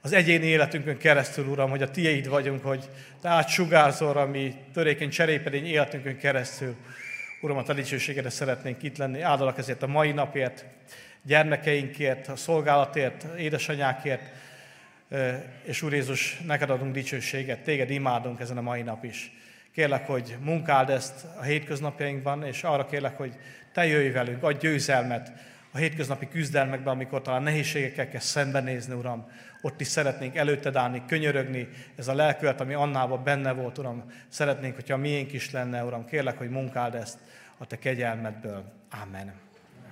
az 0.00 0.12
egyéni 0.12 0.46
életünkön 0.46 0.98
keresztül, 0.98 1.46
Uram, 1.46 1.70
hogy 1.70 1.82
a 1.82 1.90
Tieid 1.90 2.28
vagyunk, 2.28 2.64
hogy 2.64 2.88
Te 3.20 3.28
átsugázol 3.28 4.16
a 4.16 4.26
mi 4.26 4.54
törékeny 4.72 5.10
cserépedény 5.10 5.66
életünkön 5.66 6.16
keresztül. 6.16 6.74
Uram, 7.40 7.56
a 7.56 7.62
Te 7.62 7.74
dicsőségedre 7.74 8.30
szeretnénk 8.30 8.82
itt 8.82 8.96
lenni. 8.96 9.20
Áldalak 9.20 9.58
ezért 9.58 9.82
a 9.82 9.86
mai 9.86 10.12
napért, 10.12 10.64
gyermekeinkért, 11.22 12.28
a 12.28 12.36
szolgálatért, 12.36 13.24
édesanyákért, 13.38 14.22
és 15.62 15.82
Úr 15.82 15.92
Jézus, 15.92 16.38
neked 16.46 16.70
adunk 16.70 16.92
dicsőséget, 16.92 17.60
téged 17.60 17.90
imádunk 17.90 18.40
ezen 18.40 18.56
a 18.56 18.62
mai 18.62 18.82
nap 18.82 19.04
is. 19.04 19.32
Kérlek, 19.74 20.06
hogy 20.06 20.36
munkáld 20.40 20.90
ezt 20.90 21.24
a 21.38 21.42
hétköznapjainkban, 21.42 22.44
és 22.44 22.62
arra 22.62 22.86
kérlek, 22.86 23.16
hogy 23.16 23.32
Te 23.74 23.86
jöjj 23.86 24.08
velünk, 24.08 24.42
adj 24.42 24.58
győzelmet 24.58 25.32
a 25.72 25.76
hétköznapi 25.76 26.28
küzdelmekben, 26.28 26.94
amikor 26.94 27.22
talán 27.22 27.42
nehézségekkel 27.42 28.08
kell 28.08 28.20
szembenézni, 28.20 28.94
Uram, 28.94 29.26
ott 29.62 29.80
is 29.80 29.86
szeretnénk 29.86 30.36
előtted 30.36 30.76
állni, 30.76 31.02
könyörögni, 31.06 31.68
ez 31.96 32.08
a 32.08 32.14
lelkület, 32.14 32.60
ami 32.60 32.74
annában 32.74 33.24
benne 33.24 33.52
volt, 33.52 33.78
Uram, 33.78 34.04
szeretnénk, 34.28 34.74
hogyha 34.74 34.96
miénk 34.96 35.32
is 35.32 35.50
lenne, 35.50 35.84
Uram, 35.84 36.04
kérlek, 36.04 36.38
hogy 36.38 36.50
munkáld 36.50 36.94
ezt 36.94 37.18
a 37.58 37.66
Te 37.66 37.78
kegyelmedből. 37.78 38.64
Amen. 39.02 39.43